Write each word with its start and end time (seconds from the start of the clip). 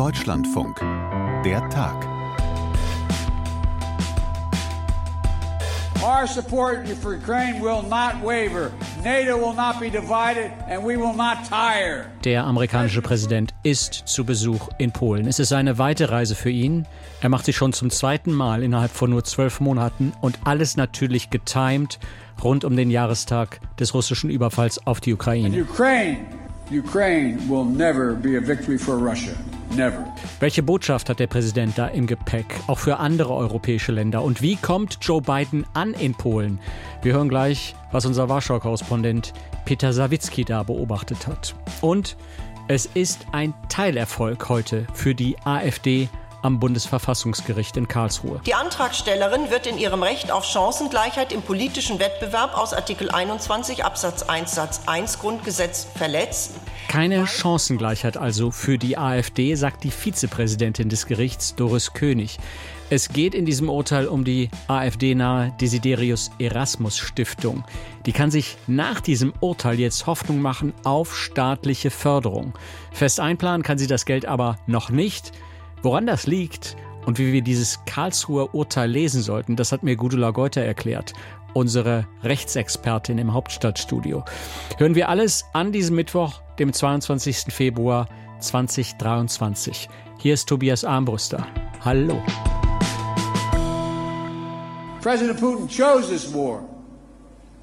Deutschlandfunk. 0.00 0.78
Der 1.44 1.68
Tag. 1.68 2.06
Our 6.02 6.26
support 6.26 6.88
for 7.02 7.14
Ukraine 7.14 7.60
will 7.60 7.82
not 7.82 8.14
waver. 8.22 8.72
NATO 9.04 9.36
will 9.36 9.52
not 9.52 9.78
be 9.78 9.90
divided 9.90 10.52
and 10.68 10.82
we 10.82 10.96
will 10.96 11.12
not 11.12 11.44
tire. 11.46 12.06
Der 12.24 12.44
amerikanische 12.44 13.02
Präsident 13.02 13.52
ist 13.62 13.92
zu 14.06 14.24
Besuch 14.24 14.70
in 14.78 14.90
Polen. 14.90 15.26
Es 15.26 15.38
ist 15.38 15.52
eine 15.52 15.76
weite 15.76 16.10
Reise 16.10 16.34
für 16.34 16.50
ihn. 16.50 16.86
Er 17.20 17.28
macht 17.28 17.44
sie 17.44 17.52
schon 17.52 17.74
zum 17.74 17.90
zweiten 17.90 18.32
Mal 18.32 18.62
innerhalb 18.62 18.92
von 18.92 19.10
nur 19.10 19.24
zwölf 19.24 19.60
Monaten 19.60 20.14
und 20.22 20.38
alles 20.44 20.76
natürlich 20.76 21.28
getimed 21.28 21.98
rund 22.42 22.64
um 22.64 22.74
den 22.74 22.90
Jahrestag 22.90 23.60
des 23.78 23.92
russischen 23.92 24.30
Überfalls 24.30 24.86
auf 24.86 25.00
die 25.00 25.12
Ukraine. 25.12 25.62
Ukraine, 25.62 26.18
Ukraine 26.72 27.38
will 27.48 27.66
never 27.66 28.14
be 28.14 28.38
a 28.38 28.40
victory 28.40 28.78
for 28.78 28.96
Russia. 28.96 29.34
Never. 29.76 30.04
Welche 30.40 30.62
Botschaft 30.62 31.08
hat 31.08 31.20
der 31.20 31.28
Präsident 31.28 31.78
da 31.78 31.86
im 31.86 32.06
Gepäck, 32.06 32.46
auch 32.66 32.78
für 32.78 32.98
andere 32.98 33.34
europäische 33.34 33.92
Länder? 33.92 34.22
Und 34.22 34.42
wie 34.42 34.56
kommt 34.56 34.98
Joe 35.00 35.22
Biden 35.22 35.64
an 35.74 35.94
in 35.94 36.14
Polen? 36.14 36.58
Wir 37.02 37.12
hören 37.12 37.28
gleich, 37.28 37.76
was 37.92 38.04
unser 38.04 38.28
Warschau-Korrespondent 38.28 39.32
Peter 39.64 39.92
Sawicki 39.92 40.44
da 40.44 40.64
beobachtet 40.64 41.26
hat. 41.26 41.54
Und 41.80 42.16
es 42.66 42.86
ist 42.86 43.26
ein 43.32 43.54
Teilerfolg 43.68 44.48
heute 44.48 44.86
für 44.92 45.14
die 45.14 45.36
AfD 45.44 46.08
am 46.42 46.60
Bundesverfassungsgericht 46.60 47.76
in 47.76 47.88
Karlsruhe. 47.88 48.40
Die 48.46 48.54
Antragstellerin 48.54 49.50
wird 49.50 49.66
in 49.66 49.78
ihrem 49.78 50.02
Recht 50.02 50.30
auf 50.30 50.44
Chancengleichheit 50.44 51.32
im 51.32 51.42
politischen 51.42 51.98
Wettbewerb 51.98 52.56
aus 52.56 52.72
Artikel 52.72 53.10
21 53.10 53.84
Absatz 53.84 54.22
1 54.22 54.54
Satz 54.54 54.82
1 54.86 55.18
Grundgesetz 55.18 55.86
verletzt. 55.94 56.52
Keine 56.88 57.26
Chancengleichheit 57.26 58.16
also 58.16 58.50
für 58.50 58.78
die 58.78 58.98
AfD, 58.98 59.54
sagt 59.54 59.84
die 59.84 59.90
Vizepräsidentin 59.90 60.88
des 60.88 61.06
Gerichts 61.06 61.54
Doris 61.54 61.92
König. 61.92 62.38
Es 62.92 63.10
geht 63.10 63.36
in 63.36 63.46
diesem 63.46 63.68
Urteil 63.68 64.08
um 64.08 64.24
die 64.24 64.50
AfD-nahe 64.66 65.52
Desiderius 65.60 66.32
Erasmus 66.40 66.98
Stiftung. 66.98 67.62
Die 68.04 68.12
kann 68.12 68.32
sich 68.32 68.56
nach 68.66 69.00
diesem 69.00 69.32
Urteil 69.38 69.78
jetzt 69.78 70.08
Hoffnung 70.08 70.42
machen 70.42 70.72
auf 70.82 71.16
staatliche 71.16 71.92
Förderung. 71.92 72.52
Fest 72.90 73.20
einplanen 73.20 73.62
kann 73.62 73.78
sie 73.78 73.86
das 73.86 74.06
Geld 74.06 74.26
aber 74.26 74.58
noch 74.66 74.90
nicht. 74.90 75.30
Woran 75.82 76.06
das 76.06 76.26
liegt 76.26 76.76
und 77.06 77.18
wie 77.18 77.32
wir 77.32 77.40
dieses 77.40 77.80
Karlsruher 77.86 78.54
Urteil 78.54 78.90
lesen 78.90 79.22
sollten, 79.22 79.56
das 79.56 79.72
hat 79.72 79.82
mir 79.82 79.96
Gudula 79.96 80.30
Geuter 80.30 80.60
erklärt, 80.60 81.14
unsere 81.54 82.06
Rechtsexpertin 82.22 83.16
im 83.16 83.32
Hauptstadtstudio. 83.32 84.22
Hören 84.76 84.94
wir 84.94 85.08
alles 85.08 85.46
an 85.54 85.72
diesem 85.72 85.96
Mittwoch, 85.96 86.42
dem 86.58 86.74
22. 86.74 87.46
Februar 87.48 88.08
2023. 88.40 89.88
Hier 90.18 90.34
ist 90.34 90.50
Tobias 90.50 90.84
Armbruster. 90.84 91.46
Hallo. 91.82 92.22
President 95.00 95.40
Putin 95.40 95.66
chose 95.66 96.10
this 96.10 96.30
war. 96.34 96.60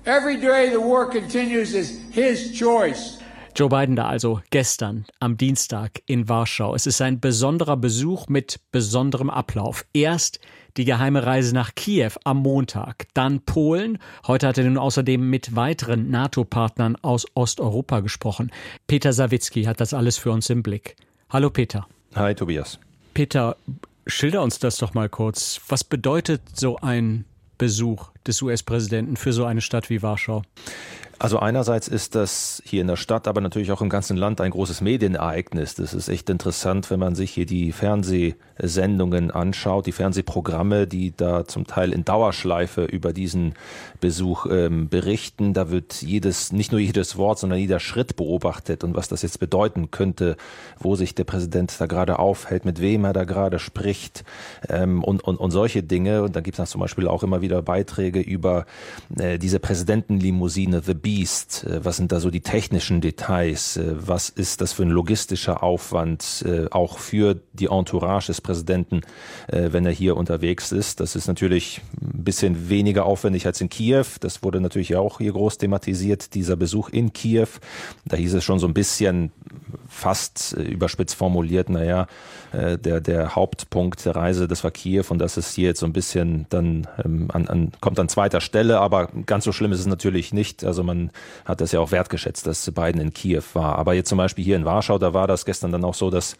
Every 0.05 0.39
day 0.39 0.71
the 0.71 0.79
war 0.79 1.07
continues 1.07 1.75
is 1.75 1.99
his 2.09 2.51
choice. 2.57 3.16
Joe 3.57 3.69
Biden 3.69 3.95
da 3.95 4.05
also 4.05 4.39
gestern 4.51 5.07
am 5.19 5.35
Dienstag 5.35 6.03
in 6.05 6.29
Warschau. 6.29 6.75
Es 6.75 6.85
ist 6.85 7.01
ein 7.01 7.19
besonderer 7.19 7.75
Besuch 7.75 8.27
mit 8.27 8.59
besonderem 8.71 9.31
Ablauf. 9.31 9.83
Erst 9.93 10.39
die 10.77 10.85
geheime 10.85 11.25
Reise 11.25 11.55
nach 11.55 11.73
Kiew 11.73 12.11
am 12.23 12.43
Montag, 12.43 13.07
dann 13.15 13.41
Polen. 13.41 13.97
Heute 14.27 14.47
hat 14.47 14.59
er 14.59 14.65
nun 14.65 14.77
außerdem 14.77 15.27
mit 15.27 15.55
weiteren 15.55 16.11
NATO-Partnern 16.11 16.97
aus 16.97 17.25
Osteuropa 17.33 18.01
gesprochen. 18.01 18.51
Peter 18.85 19.11
Sawicki 19.11 19.63
hat 19.63 19.81
das 19.81 19.95
alles 19.95 20.19
für 20.19 20.29
uns 20.31 20.51
im 20.51 20.61
Blick. 20.61 20.95
Hallo 21.31 21.49
Peter. 21.49 21.87
Hi 22.13 22.35
Tobias. 22.35 22.77
Peter, 23.15 23.57
schilder 24.05 24.43
uns 24.43 24.59
das 24.59 24.77
doch 24.77 24.93
mal 24.93 25.09
kurz. 25.09 25.59
Was 25.67 25.83
bedeutet 25.83 26.43
so 26.53 26.77
ein 26.77 27.25
Besuch 27.57 28.11
des 28.27 28.41
US-Präsidenten 28.41 29.17
für 29.17 29.33
so 29.33 29.45
eine 29.45 29.61
Stadt 29.61 29.89
wie 29.89 30.01
Warschau? 30.01 30.43
Also 31.19 31.39
einerseits 31.39 31.87
ist 31.87 32.13
das 32.13 32.61
hier 32.63 32.81
in 32.81 32.87
der 32.87 32.95
Stadt, 32.95 33.27
aber 33.27 33.41
natürlich 33.41 33.71
auch 33.71 33.81
im 33.81 33.89
ganzen 33.89 34.17
Land 34.17 34.39
ein 34.39 34.51
großes 34.51 34.81
Medienereignis. 34.81 35.73
Das 35.73 35.95
ist 35.95 36.09
echt 36.09 36.29
interessant, 36.29 36.91
wenn 36.91 36.99
man 36.99 37.15
sich 37.15 37.31
hier 37.31 37.47
die 37.47 37.71
Fernsehsendungen 37.71 39.31
anschaut, 39.31 39.87
die 39.87 39.93
Fernsehprogramme, 39.93 40.85
die 40.85 41.15
da 41.17 41.45
zum 41.45 41.65
Teil 41.65 41.91
in 41.91 42.05
Dauerschleife 42.05 42.83
über 42.85 43.13
diesen 43.13 43.55
Besuch 43.99 44.45
ähm, 44.45 44.89
berichten. 44.89 45.55
Da 45.55 45.71
wird 45.71 46.03
jedes, 46.03 46.51
nicht 46.51 46.71
nur 46.71 46.79
jedes 46.79 47.17
Wort, 47.17 47.39
sondern 47.39 47.57
jeder 47.57 47.79
Schritt 47.79 48.15
beobachtet 48.15 48.83
und 48.83 48.95
was 48.95 49.07
das 49.07 49.23
jetzt 49.23 49.39
bedeuten 49.39 49.89
könnte, 49.89 50.37
wo 50.77 50.95
sich 50.95 51.15
der 51.15 51.23
Präsident 51.23 51.73
da 51.79 51.87
gerade 51.87 52.19
aufhält, 52.19 52.63
mit 52.63 52.79
wem 52.79 53.05
er 53.05 53.13
da 53.13 53.23
gerade 53.23 53.57
spricht 53.57 54.23
ähm, 54.69 55.03
und, 55.03 55.23
und, 55.23 55.37
und 55.37 55.49
solche 55.49 55.81
Dinge. 55.81 56.21
Und 56.21 56.35
da 56.35 56.41
gibt 56.41 56.59
es 56.59 56.69
zum 56.69 56.81
Beispiel 56.81 57.07
auch 57.07 57.23
immer 57.23 57.41
wieder 57.41 57.63
Beiträge 57.63 58.16
über 58.21 58.65
äh, 59.17 59.37
diese 59.39 59.59
Präsidentenlimousine, 59.59 60.81
The 60.85 60.93
Beast? 60.93 61.65
Äh, 61.65 61.83
was 61.83 61.97
sind 61.97 62.11
da 62.11 62.19
so 62.19 62.29
die 62.29 62.41
technischen 62.41 63.01
Details? 63.01 63.77
Äh, 63.77 63.95
was 63.95 64.29
ist 64.29 64.61
das 64.61 64.73
für 64.73 64.83
ein 64.83 64.89
logistischer 64.89 65.63
Aufwand 65.63 66.43
äh, 66.47 66.67
auch 66.71 66.99
für 66.99 67.39
die 67.53 67.67
Entourage 67.67 68.27
des 68.27 68.41
Präsidenten, 68.41 69.01
wenn 69.47 69.85
er 69.85 69.91
hier 69.91 70.15
unterwegs 70.15 70.71
ist? 70.71 70.99
Das 70.99 71.15
ist 71.15 71.27
natürlich 71.27 71.81
ein 72.01 72.23
bisschen 72.23 72.69
weniger 72.69 73.05
aufwendig 73.05 73.45
als 73.45 73.61
in 73.61 73.69
Kiew. 73.69 74.05
Das 74.19 74.43
wurde 74.43 74.61
natürlich 74.61 74.95
auch 74.95 75.17
hier 75.17 75.31
groß 75.31 75.57
thematisiert, 75.57 76.33
dieser 76.35 76.55
Besuch 76.55 76.89
in 76.89 77.13
Kiew. 77.13 77.47
Da 78.05 78.17
hieß 78.17 78.35
es 78.35 78.43
schon 78.43 78.59
so 78.59 78.67
ein 78.67 78.73
bisschen 78.73 79.31
fast 79.87 80.53
überspitzt 80.53 81.15
formuliert, 81.15 81.69
naja, 81.69 82.07
der, 82.53 83.01
der 83.01 83.35
Hauptpunkt 83.35 84.05
der 84.05 84.15
Reise, 84.15 84.47
das 84.47 84.63
war 84.63 84.71
Kiew 84.71 85.05
und 85.09 85.19
das 85.19 85.37
ist 85.37 85.55
hier 85.55 85.67
jetzt 85.67 85.79
so 85.79 85.85
ein 85.85 85.93
bisschen 85.93 86.45
dann 86.49 86.87
ähm, 87.03 87.29
an, 87.31 87.47
an, 87.47 87.71
kommt 87.79 87.99
an 88.07 88.09
zweiter 88.09 88.39
Stelle, 88.39 88.79
aber 88.79 89.09
ganz 89.25 89.43
so 89.43 89.51
schlimm 89.51 89.73
ist 89.73 89.81
es 89.81 89.85
natürlich 89.85 90.33
nicht. 90.33 90.63
Also 90.63 90.81
man 90.81 91.11
hat 91.43 91.59
das 91.59 91.73
ja 91.73 91.81
auch 91.81 91.91
wertgeschätzt, 91.91 92.47
dass 92.47 92.71
Biden 92.71 93.01
in 93.01 93.13
Kiew 93.13 93.43
war. 93.53 93.77
Aber 93.77 93.93
jetzt 93.93 94.07
zum 94.07 94.17
Beispiel 94.17 94.45
hier 94.45 94.55
in 94.55 94.63
Warschau, 94.63 94.97
da 94.97 95.13
war 95.13 95.27
das 95.27 95.43
gestern 95.43 95.73
dann 95.73 95.83
auch 95.83 95.93
so, 95.93 96.09
dass 96.09 96.37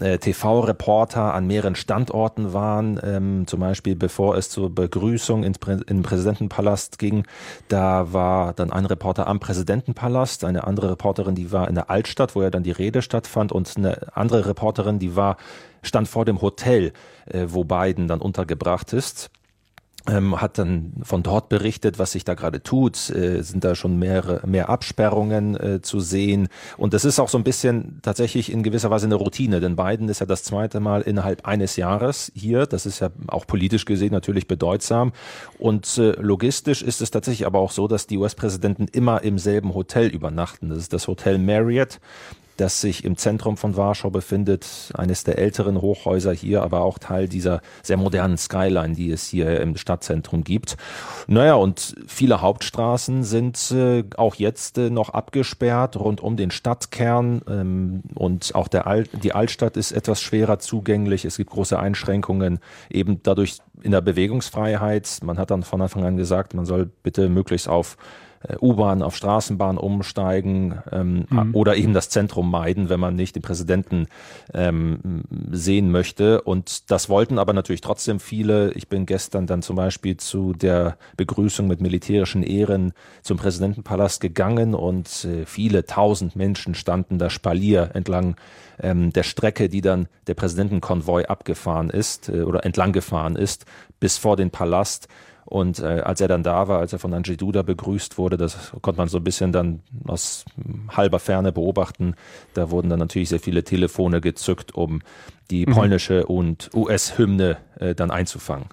äh, 0.00 0.18
TV-Reporter 0.18 1.34
an 1.34 1.48
mehreren 1.48 1.74
Standorten 1.74 2.52
waren. 2.52 3.00
Ähm, 3.02 3.46
zum 3.46 3.60
Beispiel 3.60 3.96
bevor 3.96 4.36
es 4.36 4.50
zur 4.50 4.72
Begrüßung 4.72 5.42
in, 5.42 5.54
in 5.88 6.02
Präsidentenpalast 6.02 6.98
ging, 6.98 7.26
da 7.68 8.12
war 8.12 8.52
dann 8.52 8.72
ein 8.72 8.86
Reporter 8.86 9.26
am 9.26 9.40
Präsidentenpalast, 9.40 10.44
eine 10.44 10.64
andere 10.64 10.92
Reporterin, 10.92 11.34
die 11.34 11.50
war 11.50 11.68
in 11.68 11.74
der 11.74 11.90
Altstadt, 11.90 12.36
wo 12.36 12.42
ja 12.42 12.50
dann 12.50 12.62
die 12.62 12.70
Rede 12.70 13.02
stattfand 13.02 13.50
und 13.50 13.76
eine 13.76 14.16
andere 14.16 14.46
Reporterin, 14.46 15.00
die 15.00 15.16
war 15.16 15.36
stand 15.82 16.08
vor 16.08 16.24
dem 16.24 16.40
Hotel, 16.40 16.92
äh, 17.26 17.46
wo 17.48 17.64
Biden 17.64 18.06
dann 18.06 18.20
untergebracht 18.20 18.92
ist 18.92 19.30
ähm, 20.08 20.40
hat 20.40 20.58
dann 20.58 20.92
von 21.02 21.22
dort 21.22 21.48
berichtet, 21.48 21.98
was 21.98 22.12
sich 22.12 22.24
da 22.24 22.34
gerade 22.34 22.62
tut. 22.62 23.10
Äh, 23.10 23.42
sind 23.42 23.64
da 23.64 23.74
schon 23.74 23.98
mehrere, 23.98 24.46
mehr 24.46 24.68
Absperrungen 24.68 25.56
äh, 25.56 25.82
zu 25.82 26.00
sehen. 26.00 26.48
Und 26.76 26.94
das 26.94 27.04
ist 27.04 27.18
auch 27.20 27.28
so 27.28 27.38
ein 27.38 27.44
bisschen 27.44 28.00
tatsächlich 28.02 28.50
in 28.50 28.62
gewisser 28.62 28.90
Weise 28.90 29.06
eine 29.06 29.16
Routine, 29.16 29.60
denn 29.60 29.76
Biden 29.76 30.08
ist 30.08 30.20
ja 30.20 30.26
das 30.26 30.42
zweite 30.42 30.80
Mal 30.80 31.02
innerhalb 31.02 31.46
eines 31.46 31.76
Jahres 31.76 32.32
hier. 32.34 32.66
Das 32.66 32.86
ist 32.86 33.00
ja 33.00 33.10
auch 33.26 33.46
politisch 33.46 33.84
gesehen 33.84 34.12
natürlich 34.12 34.46
bedeutsam. 34.46 35.12
Und 35.58 35.98
äh, 35.98 36.12
logistisch 36.20 36.82
ist 36.82 37.00
es 37.00 37.10
tatsächlich 37.10 37.46
aber 37.46 37.58
auch 37.58 37.72
so, 37.72 37.88
dass 37.88 38.06
die 38.06 38.18
US-Präsidenten 38.18 38.86
immer 38.88 39.22
im 39.22 39.38
selben 39.38 39.74
Hotel 39.74 40.08
übernachten. 40.08 40.68
Das 40.70 40.78
ist 40.78 40.92
das 40.92 41.08
Hotel 41.08 41.38
Marriott 41.38 42.00
das 42.60 42.80
sich 42.80 43.04
im 43.04 43.16
Zentrum 43.16 43.56
von 43.56 43.76
Warschau 43.76 44.10
befindet, 44.10 44.90
eines 44.94 45.24
der 45.24 45.38
älteren 45.38 45.80
Hochhäuser 45.80 46.32
hier, 46.32 46.62
aber 46.62 46.82
auch 46.82 46.98
Teil 46.98 47.28
dieser 47.28 47.62
sehr 47.82 47.96
modernen 47.96 48.36
Skyline, 48.36 48.94
die 48.94 49.10
es 49.10 49.26
hier 49.26 49.60
im 49.60 49.76
Stadtzentrum 49.76 50.44
gibt. 50.44 50.76
Naja, 51.26 51.54
und 51.54 51.94
viele 52.06 52.42
Hauptstraßen 52.42 53.24
sind 53.24 53.70
äh, 53.70 54.04
auch 54.16 54.34
jetzt 54.34 54.76
äh, 54.76 54.90
noch 54.90 55.08
abgesperrt 55.10 55.96
rund 55.96 56.20
um 56.20 56.36
den 56.36 56.50
Stadtkern 56.50 57.40
ähm, 57.48 58.02
und 58.14 58.54
auch 58.54 58.68
der 58.68 58.86
Alt, 58.86 59.10
die 59.22 59.32
Altstadt 59.32 59.76
ist 59.76 59.92
etwas 59.92 60.20
schwerer 60.20 60.58
zugänglich. 60.58 61.24
Es 61.24 61.38
gibt 61.38 61.50
große 61.50 61.78
Einschränkungen 61.78 62.58
eben 62.90 63.22
dadurch 63.22 63.58
in 63.82 63.92
der 63.92 64.02
Bewegungsfreiheit. 64.02 65.20
Man 65.22 65.38
hat 65.38 65.50
dann 65.50 65.62
von 65.62 65.80
Anfang 65.80 66.04
an 66.04 66.16
gesagt, 66.18 66.52
man 66.52 66.66
soll 66.66 66.90
bitte 67.02 67.28
möglichst 67.30 67.68
auf 67.68 67.96
U-Bahn 68.60 69.02
auf 69.02 69.16
Straßenbahn 69.16 69.76
umsteigen 69.76 70.78
ähm, 70.90 71.26
mhm. 71.28 71.54
oder 71.54 71.76
eben 71.76 71.92
das 71.92 72.08
Zentrum 72.08 72.50
meiden, 72.50 72.88
wenn 72.88 72.98
man 72.98 73.14
nicht 73.14 73.36
den 73.36 73.42
Präsidenten 73.42 74.06
ähm, 74.54 75.24
sehen 75.50 75.90
möchte. 75.90 76.40
Und 76.40 76.90
das 76.90 77.10
wollten 77.10 77.38
aber 77.38 77.52
natürlich 77.52 77.82
trotzdem 77.82 78.18
viele. 78.18 78.72
Ich 78.72 78.88
bin 78.88 79.04
gestern 79.04 79.46
dann 79.46 79.60
zum 79.60 79.76
Beispiel 79.76 80.16
zu 80.16 80.54
der 80.54 80.96
Begrüßung 81.18 81.66
mit 81.66 81.82
militärischen 81.82 82.42
Ehren 82.42 82.92
zum 83.22 83.36
Präsidentenpalast 83.36 84.20
gegangen 84.22 84.74
und 84.74 85.24
äh, 85.26 85.44
viele 85.44 85.84
tausend 85.84 86.34
Menschen 86.34 86.74
standen 86.74 87.18
da 87.18 87.28
Spalier 87.28 87.90
entlang 87.92 88.36
ähm, 88.82 89.12
der 89.12 89.22
Strecke, 89.22 89.68
die 89.68 89.82
dann 89.82 90.08
der 90.26 90.34
Präsidentenkonvoi 90.34 91.26
abgefahren 91.26 91.90
ist 91.90 92.30
äh, 92.30 92.42
oder 92.42 92.64
entlang 92.64 92.92
gefahren 92.92 93.36
ist, 93.36 93.66
bis 93.98 94.16
vor 94.16 94.36
den 94.36 94.50
Palast. 94.50 95.08
Und 95.50 95.80
äh, 95.80 96.00
als 96.04 96.20
er 96.20 96.28
dann 96.28 96.44
da 96.44 96.68
war, 96.68 96.78
als 96.78 96.92
er 96.92 97.00
von 97.00 97.12
Andrzej 97.12 97.36
Duda 97.36 97.62
begrüßt 97.62 98.18
wurde, 98.18 98.36
das 98.36 98.70
konnte 98.82 98.98
man 98.98 99.08
so 99.08 99.18
ein 99.18 99.24
bisschen 99.24 99.50
dann 99.50 99.80
aus 100.06 100.44
halber 100.90 101.18
Ferne 101.18 101.50
beobachten. 101.50 102.14
Da 102.54 102.70
wurden 102.70 102.88
dann 102.88 103.00
natürlich 103.00 103.30
sehr 103.30 103.40
viele 103.40 103.64
Telefone 103.64 104.20
gezückt, 104.20 104.76
um 104.76 105.02
die 105.50 105.66
mhm. 105.66 105.72
polnische 105.72 106.26
und 106.26 106.70
US-Hymne 106.72 107.56
äh, 107.80 107.96
dann 107.96 108.12
einzufangen. 108.12 108.66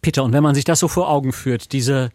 Peter, 0.00 0.24
und 0.24 0.32
wenn 0.32 0.42
man 0.42 0.54
sich 0.54 0.64
das 0.64 0.80
so 0.80 0.88
vor 0.88 1.10
Augen 1.10 1.34
führt, 1.34 1.72
diese 1.72 2.08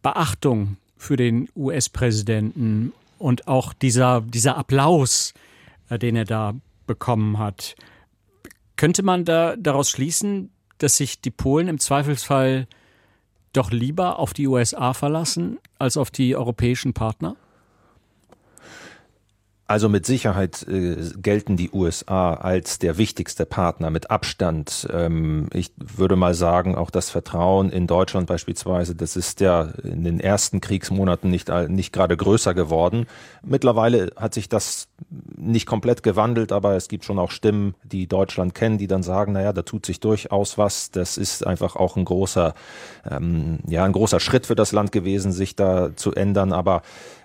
Beachtung 0.00 0.78
für 0.96 1.18
den 1.18 1.50
US-Präsidenten 1.54 2.94
und 3.18 3.48
auch 3.48 3.74
dieser, 3.74 4.22
dieser 4.22 4.56
Applaus, 4.56 5.34
äh, 5.90 5.98
den 5.98 6.16
er 6.16 6.24
da 6.24 6.54
bekommen 6.86 7.38
hat, 7.38 7.74
könnte 8.76 9.02
man 9.02 9.26
da 9.26 9.56
daraus 9.56 9.90
schließen, 9.90 10.48
dass 10.78 10.96
sich 10.96 11.20
die 11.20 11.30
Polen 11.30 11.68
im 11.68 11.78
Zweifelsfall 11.78 12.66
doch 13.52 13.70
lieber 13.70 14.18
auf 14.18 14.32
die 14.32 14.46
USA 14.46 14.92
verlassen 14.92 15.58
als 15.78 15.96
auf 15.96 16.10
die 16.10 16.36
europäischen 16.36 16.92
Partner? 16.92 17.36
Also 19.70 19.88
mit 19.88 20.04
Sicherheit 20.04 20.66
äh, 20.66 20.96
gelten 21.16 21.56
die 21.56 21.70
USA 21.70 22.34
als 22.34 22.80
der 22.80 22.98
wichtigste 22.98 23.46
Partner 23.46 23.90
mit 23.90 24.10
Abstand. 24.10 24.88
Ähm, 24.92 25.46
ich 25.52 25.70
würde 25.76 26.16
mal 26.16 26.34
sagen, 26.34 26.74
auch 26.74 26.90
das 26.90 27.08
Vertrauen 27.08 27.70
in 27.70 27.86
Deutschland 27.86 28.26
beispielsweise, 28.26 28.96
das 28.96 29.14
ist 29.14 29.38
ja 29.38 29.62
in 29.84 30.02
den 30.02 30.18
ersten 30.18 30.60
Kriegsmonaten 30.60 31.30
nicht, 31.30 31.50
nicht 31.68 31.92
gerade 31.92 32.16
größer 32.16 32.52
geworden. 32.52 33.06
Mittlerweile 33.44 34.10
hat 34.16 34.34
sich 34.34 34.48
das 34.48 34.88
nicht 35.08 35.66
komplett 35.66 36.02
gewandelt, 36.02 36.52
aber 36.52 36.76
es 36.76 36.88
gibt 36.88 37.04
schon 37.04 37.18
auch 37.18 37.30
Stimmen, 37.30 37.74
die 37.82 38.06
Deutschland 38.06 38.54
kennen, 38.54 38.78
die 38.78 38.86
dann 38.86 39.02
sagen, 39.02 39.32
naja, 39.32 39.52
da 39.52 39.62
tut 39.62 39.86
sich 39.86 40.00
durchaus 40.00 40.58
was. 40.58 40.90
Das 40.90 41.16
ist 41.16 41.46
einfach 41.46 41.76
auch 41.76 41.96
ein 41.96 42.04
großer, 42.04 42.54
ähm, 43.10 43.60
ja, 43.66 43.84
ein 43.84 43.92
großer 43.92 44.20
Schritt 44.20 44.46
für 44.46 44.54
das 44.54 44.72
Land 44.72 44.92
gewesen, 44.92 45.32
sich 45.32 45.56
da 45.56 45.96
zu 45.96 46.12
ändern. 46.12 46.52
Aber 46.52 46.82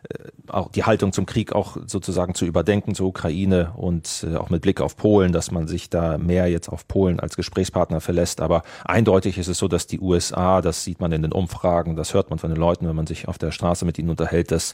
äh, 0.09 0.29
auch 0.47 0.71
die 0.71 0.83
Haltung 0.83 1.11
zum 1.11 1.25
Krieg 1.25 1.53
auch 1.53 1.77
sozusagen 1.85 2.35
zu 2.35 2.45
überdenken 2.45 2.95
zur 2.95 3.07
Ukraine 3.07 3.73
und 3.75 4.25
äh, 4.29 4.35
auch 4.37 4.49
mit 4.49 4.61
Blick 4.61 4.79
auf 4.79 4.95
Polen, 4.95 5.33
dass 5.33 5.51
man 5.51 5.67
sich 5.67 5.89
da 5.89 6.17
mehr 6.17 6.47
jetzt 6.47 6.69
auf 6.69 6.87
Polen 6.87 7.19
als 7.19 7.35
Gesprächspartner 7.35 7.99
verlässt. 7.99 8.41
Aber 8.41 8.63
eindeutig 8.85 9.37
ist 9.37 9.47
es 9.47 9.57
so, 9.57 9.67
dass 9.67 9.87
die 9.87 9.99
USA, 9.99 10.61
das 10.61 10.83
sieht 10.83 11.01
man 11.01 11.11
in 11.11 11.21
den 11.21 11.31
Umfragen, 11.31 11.95
das 11.95 12.13
hört 12.13 12.29
man 12.29 12.39
von 12.39 12.49
den 12.49 12.59
Leuten, 12.59 12.87
wenn 12.87 12.95
man 12.95 13.07
sich 13.07 13.27
auf 13.27 13.37
der 13.37 13.51
Straße 13.51 13.85
mit 13.85 13.99
ihnen 13.99 14.09
unterhält, 14.09 14.51
dass 14.51 14.73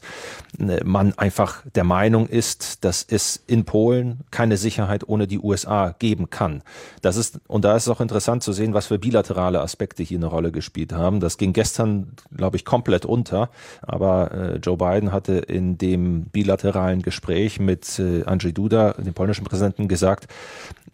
äh, 0.58 0.84
man 0.84 1.16
einfach 1.18 1.62
der 1.74 1.84
Meinung 1.84 2.28
ist, 2.28 2.84
dass 2.84 2.91
es 3.08 3.42
in 3.46 3.64
Polen 3.64 4.20
keine 4.30 4.56
Sicherheit 4.56 5.08
ohne 5.08 5.26
die 5.26 5.38
USA 5.38 5.94
geben 5.98 6.30
kann. 6.30 6.62
Das 7.00 7.16
ist, 7.16 7.40
und 7.46 7.64
da 7.64 7.76
ist 7.76 7.84
es 7.84 7.88
auch 7.88 8.00
interessant 8.00 8.42
zu 8.42 8.52
sehen, 8.52 8.74
was 8.74 8.86
für 8.86 8.98
bilaterale 8.98 9.60
Aspekte 9.60 10.02
hier 10.02 10.18
eine 10.18 10.26
Rolle 10.26 10.52
gespielt 10.52 10.92
haben. 10.92 11.20
Das 11.20 11.38
ging 11.38 11.52
gestern, 11.52 12.12
glaube 12.36 12.56
ich, 12.56 12.64
komplett 12.64 13.06
unter. 13.06 13.50
Aber 13.82 14.32
äh, 14.32 14.56
Joe 14.56 14.76
Biden 14.76 15.12
hatte 15.12 15.34
in 15.34 15.78
dem 15.78 16.24
bilateralen 16.26 17.02
Gespräch 17.02 17.58
mit 17.58 17.98
äh, 17.98 18.24
Andrzej 18.24 18.52
Duda, 18.52 18.92
dem 18.92 19.14
polnischen 19.14 19.44
Präsidenten, 19.44 19.88
gesagt, 19.88 20.28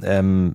ähm, 0.02 0.54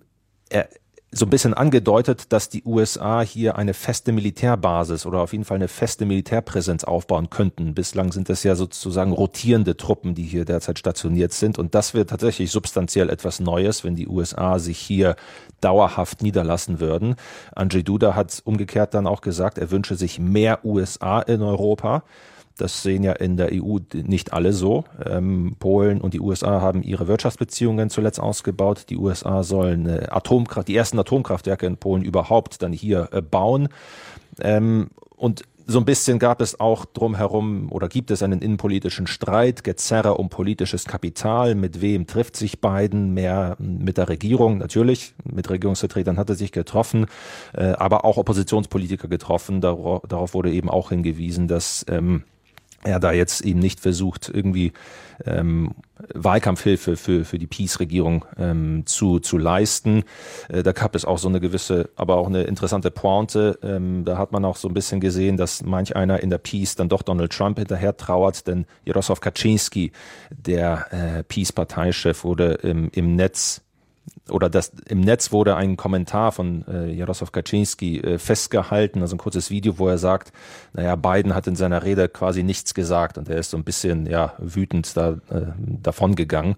er, 0.50 0.68
so 1.15 1.25
ein 1.25 1.30
bisschen 1.30 1.54
angedeutet, 1.54 2.33
dass 2.33 2.50
die 2.50 2.63
USA 2.65 3.21
hier 3.21 3.57
eine 3.57 3.74
feste 3.74 4.12
Militärbasis 4.12 5.06
oder 5.06 5.21
auf 5.21 5.31
jeden 5.31 5.45
Fall 5.45 5.56
eine 5.56 5.68
feste 5.68 6.06
Militärpräsenz 6.06 6.83
aufbauen 6.83 7.30
könnten. 7.30 7.75
Bislang 7.75 8.12
sind 8.12 8.30
das 8.30 8.44
ja 8.44 8.56
sozusagen 8.56 9.12
rotierende 9.12 9.77
Truppen, 9.77 10.15
die 10.15 10.24
hier 10.24 10.45
derzeit 10.45 10.80
stationiert 10.80 11.31
sind. 11.31 11.60
Und 11.60 11.75
das 11.75 11.94
wird 11.94 12.10
tatsächlich 12.10 12.51
substanziell 12.51 13.10
etwas 13.10 13.39
Neues, 13.39 13.83
wenn 13.83 13.95
die 13.95 14.07
USA 14.07 14.57
sich 14.57 14.80
hier 14.80 15.15
dauerhaft 15.62 16.24
niederlassen 16.24 16.80
würden. 16.80 17.16
Andrzej 17.56 17.83
Duda 17.83 18.16
hat 18.16 18.42
umgekehrt 18.44 18.94
dann 18.94 19.06
auch 19.06 19.21
gesagt, 19.21 19.57
er 19.59 19.69
wünsche 19.69 19.95
sich 19.95 20.19
mehr 20.19 20.66
USA 20.66 21.19
in 21.21 21.42
Europa. 21.42 22.04
Das 22.58 22.84
sehen 22.84 23.04
ja 23.04 23.14
in 23.14 23.36
der 23.36 23.50
EU 23.52 23.80
nicht 23.94 24.34
alle 24.34 24.54
so. 24.54 24.84
Ähm, 25.04 25.56
Polen 25.60 26.02
und 26.02 26.14
die 26.14 26.20
USA 26.20 26.62
haben 26.62 26.84
ihre 26.84 27.08
Wirtschaftsbeziehungen 27.08 27.90
zuletzt 27.90 28.20
ausgebaut. 28.20 28.86
Die 28.90 28.98
USA 28.98 29.44
sollen 29.44 29.88
äh, 29.88 30.08
Atomkraft, 30.10 30.68
die 30.68 30.76
ersten 30.76 31.00
Atomkraftwerke 31.00 31.66
in 31.66 31.78
Polen 31.78 32.04
überhaupt 32.04 32.62
dann 32.62 32.72
hier 32.72 33.10
äh, 33.12 33.22
bauen. 33.22 33.70
Ähm, 34.40 34.90
und 35.16 35.44
so 35.66 35.80
ein 35.80 35.86
bisschen 35.86 36.20
gab 36.20 36.42
es 36.42 36.60
auch 36.60 36.86
drumherum 36.86 37.72
oder 37.72 37.88
gibt 37.88 38.12
es 38.12 38.22
einen 38.22 38.42
innenpolitischen 38.42 39.08
Streit, 39.08 39.64
Gezerre 39.64 40.16
um 40.16 40.30
politisches 40.30 40.86
Kapital. 40.86 41.56
Mit 41.56 41.82
wem 41.82 42.08
trifft 42.08 42.36
sich 42.36 42.60
Biden? 42.60 43.14
Mehr 43.14 43.56
mit 43.60 43.98
der 43.98 44.10
Regierung, 44.10 44.58
natürlich. 44.58 45.16
Mit 45.24 45.50
Regierungsvertretern 45.50 46.18
hat 46.18 46.30
er 46.30 46.36
sich 46.36 46.52
getroffen, 46.52 47.06
äh, 47.54 47.68
aber 47.72 48.06
auch 48.06 48.18
Oppositionspolitiker 48.18 49.08
getroffen. 49.08 49.62
Darauf, 49.62 50.02
darauf 50.08 50.34
wurde 50.34 50.52
eben 50.52 50.70
auch 50.70 50.90
hingewiesen, 50.90 51.48
dass 51.48 51.86
ähm, 51.90 52.24
er 52.83 53.00
da 53.00 53.12
jetzt 53.12 53.41
eben 53.41 53.59
nicht 53.59 53.80
versucht, 53.80 54.30
irgendwie 54.33 54.74
ähm, 55.25 55.71
Wahlkampfhilfe 56.13 56.97
für, 56.97 57.25
für 57.25 57.39
die 57.39 57.47
Peace-Regierung 57.47 58.25
ähm, 58.38 58.83
zu, 58.85 59.19
zu 59.19 59.38
leisten. 59.38 60.03
Äh, 60.50 60.63
da 60.63 60.71
gab 60.71 60.95
es 60.95 61.06
auch 61.06 61.18
so 61.18 61.27
eine 61.27 61.39
gewisse, 61.39 61.89
aber 61.95 62.18
auch 62.18 62.27
eine 62.27 62.44
interessante 62.44 62.91
Pointe. 62.91 63.57
Ähm, 63.63 64.06
da 64.06 64.18
hat 64.18 64.31
man 64.31 64.44
auch 64.45 64.57
so 64.57 64.68
ein 64.68 64.74
bisschen 64.74 65.00
gesehen, 65.00 65.38
dass 65.38 65.63
manch 65.63 65.95
einer 65.95 66.21
in 66.21 66.30
der 66.30 66.39
Peace 66.39 66.75
dann 66.75 66.89
doch 66.89 67.01
Donald 67.01 67.31
Trump 67.31 67.57
hinterher 67.57 67.95
trauert, 67.95 68.47
denn 68.47 68.65
Jaroslaw 68.85 69.19
Kaczynski, 69.19 69.91
der 70.30 70.88
äh, 70.91 71.24
Peace-Parteichef, 71.24 72.24
wurde 72.24 72.53
im, 72.63 72.89
im 72.94 73.15
Netz 73.15 73.62
oder 74.30 74.50
das 74.50 74.72
im 74.88 75.02
Netz 75.02 75.32
wurde 75.32 75.56
ein 75.56 75.76
Kommentar 75.76 76.32
von 76.32 76.66
äh, 76.68 76.92
Jaroslaw 76.92 77.30
Kaczynski 77.32 78.00
äh, 78.00 78.18
festgehalten, 78.18 79.02
also 79.02 79.16
ein 79.16 79.20
kurzes 79.20 79.50
Video, 79.50 79.78
wo 79.80 79.90
er 79.90 79.98
sagt, 79.98 80.32
naja, 80.74 80.96
Biden 80.96 81.36
hat 81.36 81.48
in 81.48 81.56
seiner 81.56 81.84
Rede 81.84 82.08
quasi 82.08 82.42
nichts 82.42 82.74
gesagt 82.74 83.18
und 83.18 83.28
er 83.28 83.38
ist 83.38 83.52
so 83.52 83.58
ein 83.58 83.66
bisschen 83.66 84.06
ja 84.06 84.34
wütend 84.38 84.96
da 84.96 85.12
äh, 85.30 85.52
davon 85.58 86.16
gegangen. 86.16 86.56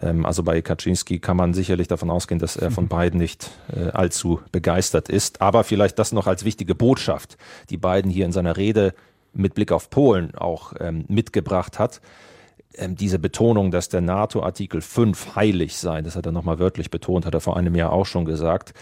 Ähm, 0.00 0.26
also 0.26 0.42
bei 0.42 0.60
Kaczynski 0.60 1.20
kann 1.20 1.36
man 1.36 1.54
sicherlich 1.54 1.86
davon 1.86 2.10
ausgehen, 2.10 2.40
dass 2.40 2.56
er 2.56 2.72
von 2.72 2.88
Biden 2.88 3.18
nicht 3.18 3.50
äh, 3.72 3.90
allzu 3.90 4.40
begeistert 4.50 5.08
ist, 5.08 5.40
aber 5.40 5.62
vielleicht 5.62 5.98
das 6.00 6.10
noch 6.10 6.26
als 6.26 6.44
wichtige 6.44 6.74
Botschaft, 6.74 7.36
die 7.70 7.76
Biden 7.76 8.10
hier 8.10 8.24
in 8.24 8.32
seiner 8.32 8.56
Rede 8.56 8.92
mit 9.32 9.54
Blick 9.54 9.70
auf 9.70 9.88
Polen 9.88 10.34
auch 10.34 10.72
ähm, 10.80 11.04
mitgebracht 11.08 11.78
hat 11.78 12.00
ähm, 12.78 12.96
diese 12.96 13.18
Betonung, 13.18 13.70
dass 13.70 13.88
der 13.88 14.00
NATO-Artikel 14.00 14.80
5 14.80 15.36
heilig 15.36 15.76
sei, 15.76 16.02
das 16.02 16.16
hat 16.16 16.26
er 16.26 16.32
nochmal 16.32 16.58
wörtlich 16.58 16.90
betont, 16.90 17.26
hat 17.26 17.34
er 17.34 17.40
vor 17.40 17.56
einem 17.56 17.74
Jahr 17.74 17.92
auch 17.92 18.06
schon 18.06 18.24
gesagt. 18.24 18.74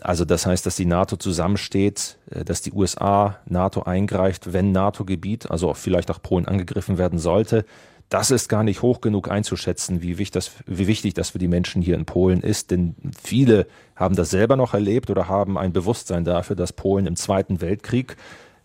Also 0.00 0.24
das 0.24 0.46
heißt, 0.46 0.64
dass 0.64 0.76
die 0.76 0.86
NATO 0.86 1.16
zusammensteht, 1.16 2.18
äh, 2.30 2.44
dass 2.44 2.62
die 2.62 2.72
USA 2.72 3.38
NATO 3.46 3.82
eingreift, 3.82 4.52
wenn 4.52 4.72
NATO-Gebiet, 4.72 5.50
also 5.50 5.74
vielleicht 5.74 6.10
auch 6.10 6.22
Polen 6.22 6.46
angegriffen 6.46 6.98
werden 6.98 7.18
sollte. 7.18 7.64
Das 8.10 8.30
ist 8.30 8.48
gar 8.48 8.62
nicht 8.62 8.82
hoch 8.82 9.00
genug 9.00 9.30
einzuschätzen, 9.30 10.02
wie 10.02 10.18
wichtig, 10.18 10.32
das, 10.32 10.50
wie 10.66 10.86
wichtig 10.86 11.14
das 11.14 11.30
für 11.30 11.38
die 11.38 11.48
Menschen 11.48 11.82
hier 11.82 11.96
in 11.96 12.04
Polen 12.04 12.42
ist, 12.42 12.70
denn 12.70 12.94
viele 13.20 13.66
haben 13.96 14.14
das 14.14 14.30
selber 14.30 14.56
noch 14.56 14.74
erlebt 14.74 15.10
oder 15.10 15.28
haben 15.28 15.58
ein 15.58 15.72
Bewusstsein 15.72 16.24
dafür, 16.24 16.54
dass 16.54 16.72
Polen 16.72 17.06
im 17.06 17.16
Zweiten 17.16 17.60
Weltkrieg 17.60 18.16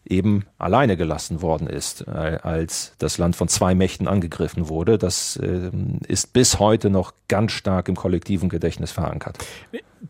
eben 0.09 0.45
alleine 0.57 0.97
gelassen 0.97 1.41
worden 1.41 1.67
ist, 1.67 2.07
äh, 2.07 2.39
als 2.41 2.93
das 2.97 3.17
Land 3.17 3.35
von 3.35 3.47
zwei 3.47 3.75
Mächten 3.75 4.07
angegriffen 4.07 4.67
wurde. 4.67 4.97
Das 4.97 5.37
äh, 5.37 5.71
ist 6.07 6.33
bis 6.33 6.59
heute 6.59 6.89
noch 6.89 7.13
ganz 7.27 7.51
stark 7.51 7.87
im 7.87 7.95
kollektiven 7.95 8.49
Gedächtnis 8.49 8.91
verankert. 8.91 9.37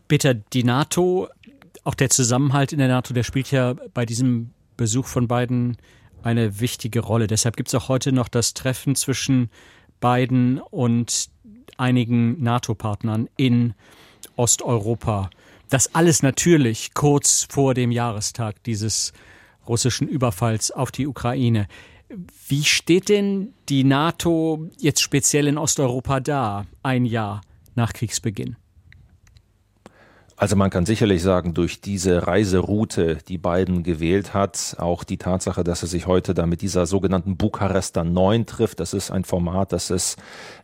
Peter, 0.08 0.34
die 0.34 0.64
NATO, 0.64 1.28
auch 1.84 1.94
der 1.94 2.10
Zusammenhalt 2.10 2.72
in 2.72 2.78
der 2.78 2.88
NATO, 2.88 3.12
der 3.12 3.22
spielt 3.22 3.50
ja 3.50 3.74
bei 3.92 4.06
diesem 4.06 4.50
Besuch 4.76 5.06
von 5.06 5.28
beiden 5.28 5.76
eine 6.22 6.60
wichtige 6.60 7.00
Rolle. 7.00 7.26
Deshalb 7.26 7.56
gibt 7.56 7.68
es 7.68 7.74
auch 7.74 7.88
heute 7.88 8.12
noch 8.12 8.28
das 8.28 8.54
Treffen 8.54 8.94
zwischen 8.94 9.50
Biden 10.00 10.60
und 10.60 11.28
einigen 11.76 12.42
NATO-Partnern 12.42 13.28
in 13.36 13.74
Osteuropa. 14.36 15.30
Das 15.68 15.94
alles 15.94 16.22
natürlich 16.22 16.94
kurz 16.94 17.46
vor 17.48 17.74
dem 17.74 17.90
Jahrestag 17.90 18.62
dieses 18.64 19.12
russischen 19.70 20.08
Überfalls 20.08 20.70
auf 20.70 20.90
die 20.90 21.06
Ukraine. 21.06 21.68
Wie 22.48 22.64
steht 22.64 23.08
denn 23.08 23.54
die 23.68 23.84
NATO 23.84 24.68
jetzt 24.78 25.00
speziell 25.00 25.46
in 25.46 25.56
Osteuropa 25.56 26.18
da, 26.18 26.66
ein 26.82 27.04
Jahr 27.04 27.40
nach 27.76 27.92
Kriegsbeginn? 27.92 28.56
Also 30.40 30.56
man 30.56 30.70
kann 30.70 30.86
sicherlich 30.86 31.22
sagen, 31.22 31.52
durch 31.52 31.82
diese 31.82 32.26
Reiseroute, 32.26 33.18
die 33.28 33.36
Biden 33.36 33.82
gewählt 33.82 34.32
hat, 34.32 34.74
auch 34.78 35.04
die 35.04 35.18
Tatsache, 35.18 35.62
dass 35.64 35.82
er 35.82 35.88
sich 35.88 36.06
heute 36.06 36.32
da 36.32 36.46
mit 36.46 36.62
dieser 36.62 36.86
sogenannten 36.86 37.36
Bukarester 37.36 38.04
9 38.04 38.46
trifft, 38.46 38.80
das 38.80 38.94
ist 38.94 39.10
ein 39.10 39.24
Format, 39.24 39.70
das 39.72 39.90
es 39.90 40.16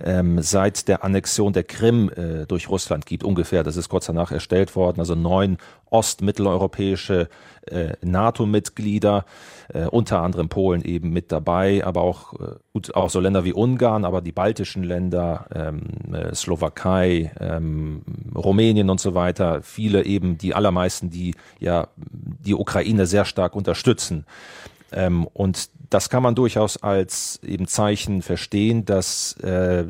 ähm, 0.03 0.41
seit 0.41 0.89
der 0.89 1.05
Annexion 1.05 1.53
der 1.53 1.65
Krim 1.65 2.09
äh, 2.09 2.47
durch 2.47 2.71
Russland 2.71 3.05
gibt, 3.05 3.23
ungefähr. 3.23 3.65
Das 3.65 3.77
ist 3.77 3.91
kurz 3.91 4.07
danach 4.07 4.33
erstellt 4.33 4.75
worden. 4.77 4.99
Also 4.99 5.15
neun 5.15 5.59
ostmitteleuropäische 5.91 7.29
äh, 7.71 7.95
NATO-Mitglieder, 8.03 9.25
äh, 9.73 9.87
unter 9.87 10.23
anderem 10.23 10.49
Polen 10.49 10.83
eben 10.83 11.11
mit 11.11 11.33
dabei, 11.33 11.85
aber 11.85 12.03
auch, 12.03 12.35
äh, 12.35 12.55
gut, 12.73 12.95
auch 12.95 13.11
so 13.11 13.21
Länder 13.21 13.45
wie 13.45 13.53
Ungarn, 13.53 14.05
aber 14.05 14.21
die 14.21 14.33
baltischen 14.33 14.83
Länder, 14.83 15.47
ähm, 15.55 16.15
äh, 16.15 16.35
Slowakei, 16.35 17.33
ähm, 17.41 18.03
Rumänien 18.35 18.91
und 18.91 19.01
so 19.01 19.15
weiter, 19.15 19.63
viele 19.63 20.05
eben, 20.05 20.39
die 20.39 20.55
allermeisten, 20.55 21.11
die 21.11 21.35
ja 21.59 21.89
die 21.97 22.55
Ukraine 22.55 23.07
sehr 23.07 23.25
stark 23.25 23.57
unterstützen. 23.57 24.25
Ähm, 24.93 25.27
und 25.33 25.71
das 25.91 26.11
kann 26.11 26.23
man 26.23 26.35
durchaus 26.35 26.83
als 26.83 27.41
eben 27.45 27.67
Zeichen 27.67 28.23
verstehen, 28.23 28.85
dass, 28.85 29.35
äh, 29.35 29.85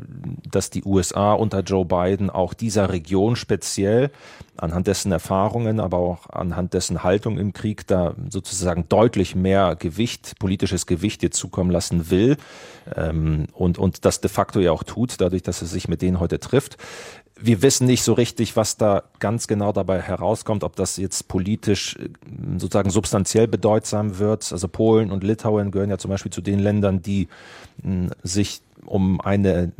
dass 0.51 0.69
die 0.69 0.83
USA 0.83 1.33
unter 1.33 1.61
Joe 1.61 1.85
Biden 1.85 2.29
auch 2.29 2.53
dieser 2.53 2.89
Region 2.91 3.35
speziell 3.35 4.11
anhand 4.57 4.87
dessen 4.87 5.11
Erfahrungen, 5.11 5.79
aber 5.79 5.97
auch 5.97 6.29
anhand 6.29 6.73
dessen 6.73 7.03
Haltung 7.03 7.37
im 7.37 7.53
Krieg 7.53 7.85
da 7.87 8.15
sozusagen 8.29 8.89
deutlich 8.89 9.35
mehr 9.35 9.75
Gewicht, 9.75 10.39
politisches 10.39 10.85
Gewicht 10.85 11.23
jetzt 11.23 11.37
zukommen 11.37 11.71
lassen 11.71 12.09
will 12.09 12.37
ähm, 12.95 13.47
und, 13.53 13.77
und 13.77 14.05
das 14.05 14.21
de 14.21 14.29
facto 14.29 14.59
ja 14.59 14.71
auch 14.71 14.83
tut, 14.83 15.19
dadurch, 15.21 15.43
dass 15.43 15.61
er 15.61 15.67
sich 15.67 15.87
mit 15.87 16.01
denen 16.01 16.19
heute 16.19 16.39
trifft 16.39 16.77
wir 17.39 17.61
wissen 17.61 17.87
nicht 17.87 18.03
so 18.03 18.13
richtig, 18.13 18.55
was 18.55 18.77
da 18.77 19.03
ganz 19.19 19.47
genau 19.47 19.71
dabei 19.71 20.01
herauskommt, 20.01 20.63
ob 20.63 20.75
das 20.75 20.97
jetzt 20.97 21.27
politisch 21.27 21.95
äh, 21.97 22.09
sozusagen 22.57 22.89
substanziell 22.89 23.47
bedeutsam 23.47 24.19
wird. 24.19 24.51
Also 24.51 24.67
Polen 24.67 25.11
und 25.11 25.23
Litauen 25.23 25.71
gehören 25.71 25.89
ja 25.89 25.97
zum 25.97 26.09
Beispiel 26.09 26.31
zu 26.31 26.41
den 26.41 26.59
Ländern, 26.59 27.01
die 27.01 27.27
sich 28.23 28.61
um 28.87 29.21
eine 29.21 29.71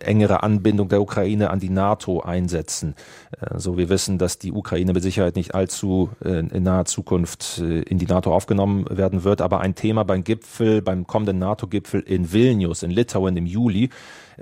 engere 0.00 0.42
Anbindung 0.42 0.88
der 0.88 1.02
Ukraine 1.02 1.50
an 1.50 1.60
die 1.60 1.70
NATO 1.70 2.20
einsetzen. 2.20 2.94
Also 3.40 3.76
wir 3.76 3.88
wissen, 3.88 4.18
dass 4.18 4.38
die 4.38 4.52
Ukraine 4.52 4.92
mit 4.92 5.02
Sicherheit 5.02 5.36
nicht 5.36 5.54
allzu 5.54 6.10
äh, 6.24 6.38
in 6.38 6.62
naher 6.62 6.84
Zukunft 6.84 7.58
in 7.58 7.98
die 7.98 8.06
NATO 8.06 8.34
aufgenommen 8.34 8.86
werden 8.90 9.24
wird. 9.24 9.40
Aber 9.40 9.60
ein 9.60 9.74
Thema 9.74 10.04
beim 10.04 10.24
Gipfel, 10.24 10.82
beim 10.82 11.06
kommenden 11.06 11.38
NATO-Gipfel 11.38 12.00
in 12.00 12.32
Vilnius 12.32 12.82
in 12.82 12.90
Litauen 12.90 13.36
im 13.36 13.46
Juli, 13.46 13.90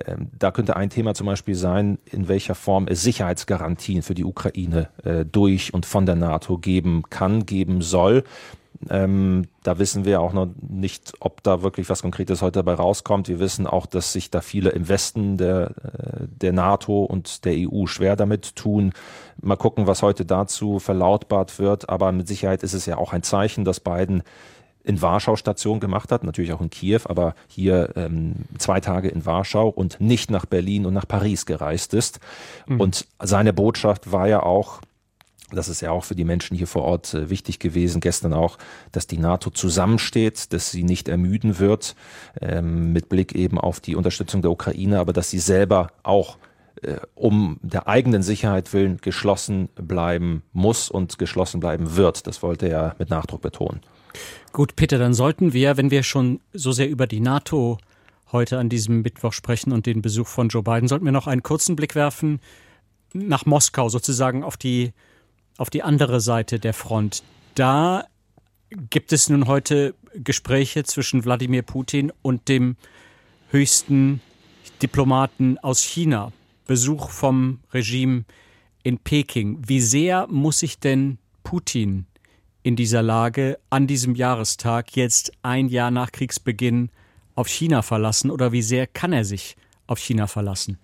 ähm, 0.07 0.29
da 0.39 0.51
könnte 0.51 0.77
ein 0.77 0.91
Thema 0.91 1.15
zum 1.15 1.27
Beispiel 1.27 1.55
sein, 1.55 1.99
in 2.11 2.29
welcher 2.29 2.55
Form 2.55 2.87
es 2.89 3.03
Sicherheitsgarantien 3.03 4.03
für 4.03 4.15
die 4.15 4.25
Ukraine 4.25 4.89
äh, 5.05 5.25
durch 5.25 5.73
und 5.73 5.87
von 5.87 6.07
der 6.07 6.17
NATO 6.17 6.59
geben 6.59 7.03
kann, 7.11 7.47
geben 7.47 7.81
soll. 7.81 8.25
Ähm, 8.91 9.47
da 9.63 9.79
wissen 9.79 10.05
wir 10.05 10.21
auch 10.21 10.33
noch 10.33 10.49
nicht, 10.61 11.13
ob 11.21 11.43
da 11.43 11.63
wirklich 11.63 11.89
was 11.89 12.03
Konkretes 12.03 12.43
heute 12.43 12.61
dabei 12.61 12.75
rauskommt. 12.75 13.29
Wir 13.29 13.39
wissen 13.39 13.67
auch, 13.67 13.87
dass 13.87 14.13
sich 14.13 14.31
da 14.31 14.41
viele 14.41 14.71
im 14.71 14.89
Westen 14.89 15.37
der, 15.37 15.73
äh, 15.83 16.27
der 16.29 16.53
NATO 16.53 17.05
und 17.05 17.45
der 17.45 17.55
EU 17.57 17.87
schwer 17.87 18.17
damit 18.17 18.57
tun. 18.57 18.93
Mal 19.41 19.57
gucken, 19.57 19.87
was 19.87 20.03
heute 20.03 20.25
dazu 20.25 20.79
verlautbart 20.79 21.59
wird. 21.59 21.89
Aber 21.89 22.13
mit 22.13 22.29
Sicherheit 22.29 22.63
ist 22.63 22.75
es 22.75 22.87
ja 22.87 22.97
auch 22.97 23.13
ein 23.13 23.23
Zeichen, 23.23 23.65
dass 23.65 23.81
Biden 23.81 24.23
in 24.85 25.01
Warschau 25.01 25.35
Station 25.35 25.81
gemacht 25.81 26.13
hat, 26.13 26.25
natürlich 26.25 26.53
auch 26.53 26.61
in 26.61 26.69
Kiew, 26.69 27.01
aber 27.05 27.35
hier 27.49 27.97
ähm, 27.97 28.45
zwei 28.59 28.81
Tage 28.81 29.09
in 29.09 29.25
Warschau 29.25 29.69
und 29.69 29.99
nicht 29.99 30.31
nach 30.31 30.45
Berlin 30.45 30.85
und 30.85 30.93
nach 30.93 31.09
Paris 31.09 31.47
gereist 31.47 31.95
ist. 31.95 32.21
Mhm. 32.67 32.81
Und 32.81 33.07
seine 33.23 33.55
Botschaft 33.55 34.13
war 34.13 34.29
ja 34.29 34.43
auch, 34.43 34.83
das 35.55 35.69
ist 35.69 35.81
ja 35.81 35.91
auch 35.91 36.05
für 36.05 36.15
die 36.15 36.25
Menschen 36.25 36.57
hier 36.57 36.67
vor 36.67 36.83
Ort 36.83 37.15
äh, 37.15 37.31
wichtig 37.31 37.59
gewesen, 37.59 38.01
gestern 38.01 38.33
auch, 38.33 38.59
dass 38.93 39.07
die 39.07 39.19
NATO 39.19 39.51
zusammensteht, 39.51 40.53
dass 40.53 40.71
sie 40.71 40.85
nicht 40.85 41.09
ermüden 41.09 41.59
wird, 41.59 41.95
ähm, 42.41 42.93
mit 42.93 43.09
Blick 43.09 43.35
eben 43.35 43.59
auf 43.59 43.81
die 43.81 43.97
Unterstützung 43.97 44.43
der 44.43 44.51
Ukraine, 44.51 44.99
aber 45.01 45.13
dass 45.13 45.31
sie 45.31 45.39
selber 45.39 45.89
auch 46.03 46.39
äh, 46.83 46.97
um 47.15 47.59
der 47.63 47.89
eigenen 47.89 48.23
Sicherheit 48.23 48.73
willen 48.73 48.99
geschlossen 48.99 49.69
bleiben 49.75 50.43
muss 50.53 50.91
und 50.91 51.19
geschlossen 51.19 51.61
bleiben 51.61 51.97
wird. 51.97 52.27
Das 52.27 52.43
wollte 52.43 52.69
er 52.69 52.97
mit 52.99 53.11
Nachdruck 53.11 53.43
betonen. 53.43 53.81
Gut, 54.53 54.77
Peter, 54.77 54.99
dann 54.99 55.15
sollten 55.15 55.53
wir, 55.53 55.77
wenn 55.77 55.91
wir 55.91 56.03
schon 56.03 56.41
so 56.53 56.73
sehr 56.73 56.89
über 56.89 57.07
die 57.07 57.21
NATO 57.21 57.79
heute 58.33 58.59
an 58.59 58.69
diesem 58.69 59.03
Mittwoch 59.03 59.33
sprechen 59.33 59.73
und 59.73 59.87
den 59.87 60.03
Besuch 60.03 60.27
von 60.27 60.49
Joe 60.49 60.63
Biden, 60.63 60.89
sollten 60.89 61.05
wir 61.05 61.13
noch 61.13 61.27
einen 61.27 61.43
kurzen 61.43 61.77
Blick 61.77 61.95
werfen 61.95 62.41
nach 63.13 63.47
Moskau, 63.47 63.89
sozusagen 63.89 64.43
auf 64.43 64.57
die, 64.57 64.93
auf 65.57 65.71
die 65.71 65.83
andere 65.83 66.21
Seite 66.21 66.59
der 66.59 66.75
Front. 66.75 67.23
Da 67.55 68.07
gibt 68.71 69.13
es 69.13 69.29
nun 69.29 69.47
heute 69.47 69.95
Gespräche 70.15 70.85
zwischen 70.85 71.25
Wladimir 71.25 71.63
Putin 71.63 72.13
und 72.23 72.49
dem 72.49 72.77
höchsten 73.51 74.21
Diplomaten 74.83 75.59
aus 75.59 75.83
China. 75.83 76.33
Besuch 76.67 77.11
vom 77.11 77.61
Regime 77.73 78.25
in 78.83 78.99
Peking. 78.99 79.59
Wie 79.67 79.81
sehr 79.81 80.27
muss 80.29 80.61
sich 80.61 80.79
denn 80.79 81.19
Putin 81.43 82.07
in 82.63 82.77
dieser 82.77 83.03
Lage 83.03 83.59
an 83.71 83.87
diesem 83.87 84.15
Jahrestag 84.15 84.97
jetzt 84.97 85.33
ein 85.43 85.69
Jahr 85.69 85.91
nach 85.91 86.11
Kriegsbeginn 86.11 86.91
auf 87.35 87.49
China 87.49 87.83
verlassen 87.83 88.31
oder 88.31 88.53
wie 88.53 88.63
sehr 88.63 88.87
kann 88.87 89.13
er 89.13 89.25
sich 89.25 89.57
auf 89.87 89.99
China 89.99 90.27
verlassen? 90.27 90.79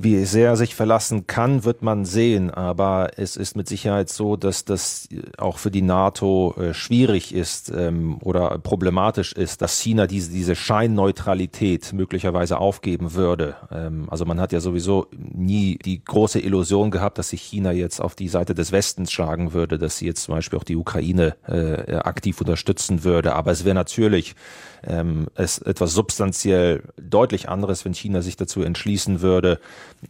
Wie 0.00 0.24
sehr 0.26 0.50
er 0.50 0.56
sich 0.56 0.76
verlassen 0.76 1.26
kann, 1.26 1.64
wird 1.64 1.82
man 1.82 2.04
sehen. 2.04 2.50
Aber 2.52 3.10
es 3.16 3.36
ist 3.36 3.56
mit 3.56 3.66
Sicherheit 3.66 4.08
so, 4.08 4.36
dass 4.36 4.64
das 4.64 5.08
auch 5.38 5.58
für 5.58 5.72
die 5.72 5.82
NATO 5.82 6.54
äh, 6.56 6.72
schwierig 6.72 7.34
ist 7.34 7.72
ähm, 7.74 8.18
oder 8.20 8.58
problematisch 8.58 9.32
ist, 9.32 9.60
dass 9.60 9.80
China 9.80 10.06
diese, 10.06 10.30
diese 10.30 10.54
Scheinneutralität 10.54 11.92
möglicherweise 11.92 12.58
aufgeben 12.58 13.14
würde. 13.14 13.56
Ähm, 13.72 14.06
also 14.08 14.24
man 14.24 14.40
hat 14.40 14.52
ja 14.52 14.60
sowieso 14.60 15.08
nie 15.16 15.78
die 15.78 16.04
große 16.04 16.38
Illusion 16.38 16.92
gehabt, 16.92 17.18
dass 17.18 17.30
sich 17.30 17.42
China 17.42 17.72
jetzt 17.72 18.00
auf 18.00 18.14
die 18.14 18.28
Seite 18.28 18.54
des 18.54 18.70
Westens 18.70 19.10
schlagen 19.10 19.52
würde, 19.52 19.78
dass 19.78 19.98
sie 19.98 20.06
jetzt 20.06 20.22
zum 20.22 20.34
Beispiel 20.36 20.60
auch 20.60 20.64
die 20.64 20.76
Ukraine 20.76 21.34
äh, 21.48 21.96
aktiv 21.96 22.40
unterstützen 22.40 23.02
würde. 23.02 23.34
Aber 23.34 23.50
es 23.50 23.64
wäre 23.64 23.74
natürlich 23.74 24.36
ähm, 24.86 25.26
es 25.34 25.58
etwas 25.58 25.92
substanziell 25.92 26.82
deutlich 26.96 27.48
anderes, 27.48 27.84
wenn 27.84 27.94
China 27.94 28.22
sich 28.22 28.36
dazu 28.36 28.62
entschließen 28.62 29.20
würde, 29.20 29.58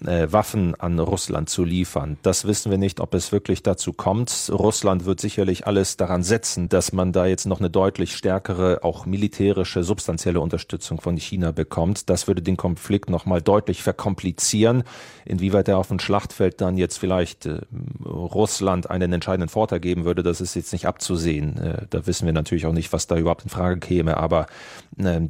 äh, 0.04 0.30
Waffen 0.30 0.74
an 0.74 0.98
Russland 0.98 1.48
zu 1.48 1.64
liefern. 1.64 2.18
Das 2.22 2.46
wissen 2.46 2.70
wir 2.70 2.78
nicht, 2.78 3.00
ob 3.00 3.14
es 3.14 3.32
wirklich 3.32 3.62
dazu 3.62 3.92
kommt. 3.92 4.50
Russland 4.52 5.06
wird 5.06 5.20
sicherlich 5.20 5.66
alles 5.66 5.96
daran 5.96 6.22
setzen, 6.22 6.68
dass 6.68 6.92
man 6.92 7.12
da 7.12 7.26
jetzt 7.26 7.46
noch 7.46 7.60
eine 7.60 7.70
deutlich 7.70 8.14
stärkere, 8.14 8.80
auch 8.82 9.06
militärische, 9.06 9.82
substanzielle 9.82 10.40
Unterstützung 10.40 11.00
von 11.00 11.16
China 11.16 11.52
bekommt. 11.52 12.10
Das 12.10 12.26
würde 12.26 12.42
den 12.42 12.56
Konflikt 12.56 13.08
nochmal 13.10 13.40
deutlich 13.40 13.82
verkomplizieren. 13.82 14.84
Inwieweit 15.24 15.68
er 15.68 15.78
auf 15.78 15.88
dem 15.88 15.98
Schlachtfeld 15.98 16.60
dann 16.60 16.76
jetzt 16.76 16.98
vielleicht 16.98 17.46
äh, 17.46 17.60
Russland 18.04 18.90
einen 18.90 19.12
entscheidenden 19.12 19.48
Vorteil 19.48 19.80
geben 19.80 20.04
würde, 20.04 20.22
das 20.22 20.40
ist 20.40 20.54
jetzt 20.54 20.72
nicht 20.72 20.86
abzusehen. 20.86 21.56
Äh, 21.58 21.86
da 21.90 22.06
wissen 22.06 22.26
wir 22.26 22.32
natürlich 22.32 22.66
auch 22.66 22.72
nicht, 22.72 22.92
was 22.92 23.06
da 23.06 23.16
überhaupt 23.16 23.44
in 23.44 23.50
Frage 23.50 23.80
käme. 23.80 24.16
Aber 24.18 24.46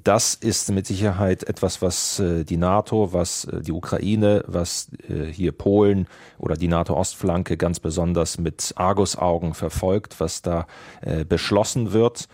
das 0.04 0.34
ist 0.34 0.70
mit 0.70 0.86
Sicherheit 0.86 1.44
etwas, 1.44 1.82
was 1.82 2.22
die 2.22 2.56
NATO, 2.56 3.12
was 3.12 3.46
die 3.60 3.72
Ukraine, 3.72 4.37
was 4.46 4.90
äh, 5.08 5.24
hier 5.26 5.52
Polen 5.52 6.06
oder 6.38 6.56
die 6.56 6.68
NATO-Ostflanke 6.68 7.56
ganz 7.56 7.80
besonders 7.80 8.38
mit 8.38 8.72
Argusaugen 8.76 9.54
verfolgt, 9.54 10.20
was 10.20 10.42
da 10.42 10.66
beschlossen 11.28 11.92
wird. 11.92 12.28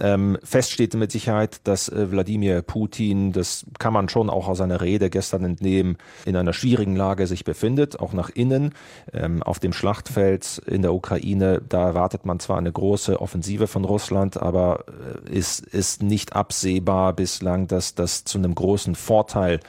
Ähm, 0.00 0.38
fest 0.42 0.72
steht 0.72 0.94
mit 0.94 1.12
Sicherheit, 1.12 1.60
dass 1.64 1.88
äh, 1.88 2.10
Wladimir 2.10 2.62
Putin, 2.62 3.32
das 3.32 3.66
kann 3.78 3.92
man 3.92 4.08
schon 4.08 4.30
auch 4.30 4.48
aus 4.48 4.58
seiner 4.58 4.80
Rede 4.80 5.10
gestern 5.10 5.44
entnehmen, 5.44 5.98
in 6.24 6.36
einer 6.36 6.54
schwierigen 6.54 6.96
Lage 6.96 7.26
sich 7.26 7.44
befindet, 7.44 8.00
auch 8.00 8.14
nach 8.14 8.30
innen. 8.30 8.74
Ähm, 9.12 9.42
auf 9.42 9.58
dem 9.58 9.72
Schlachtfeld 9.72 10.62
in 10.66 10.82
der 10.82 10.94
Ukraine, 10.94 11.60
da 11.68 11.88
erwartet 11.88 12.24
man 12.24 12.40
zwar 12.40 12.56
eine 12.56 12.72
große 12.72 13.20
Offensive 13.20 13.66
von 13.66 13.84
Russland, 13.84 14.38
aber 14.38 14.84
äh, 15.26 15.38
es 15.38 15.60
ist 15.60 16.02
nicht 16.02 16.34
absehbar 16.34 17.12
bislang, 17.12 17.66
dass 17.66 17.94
das 17.94 18.24
zu 18.24 18.38
einem 18.38 18.54
großen 18.54 18.94
Vorteil 18.94 19.60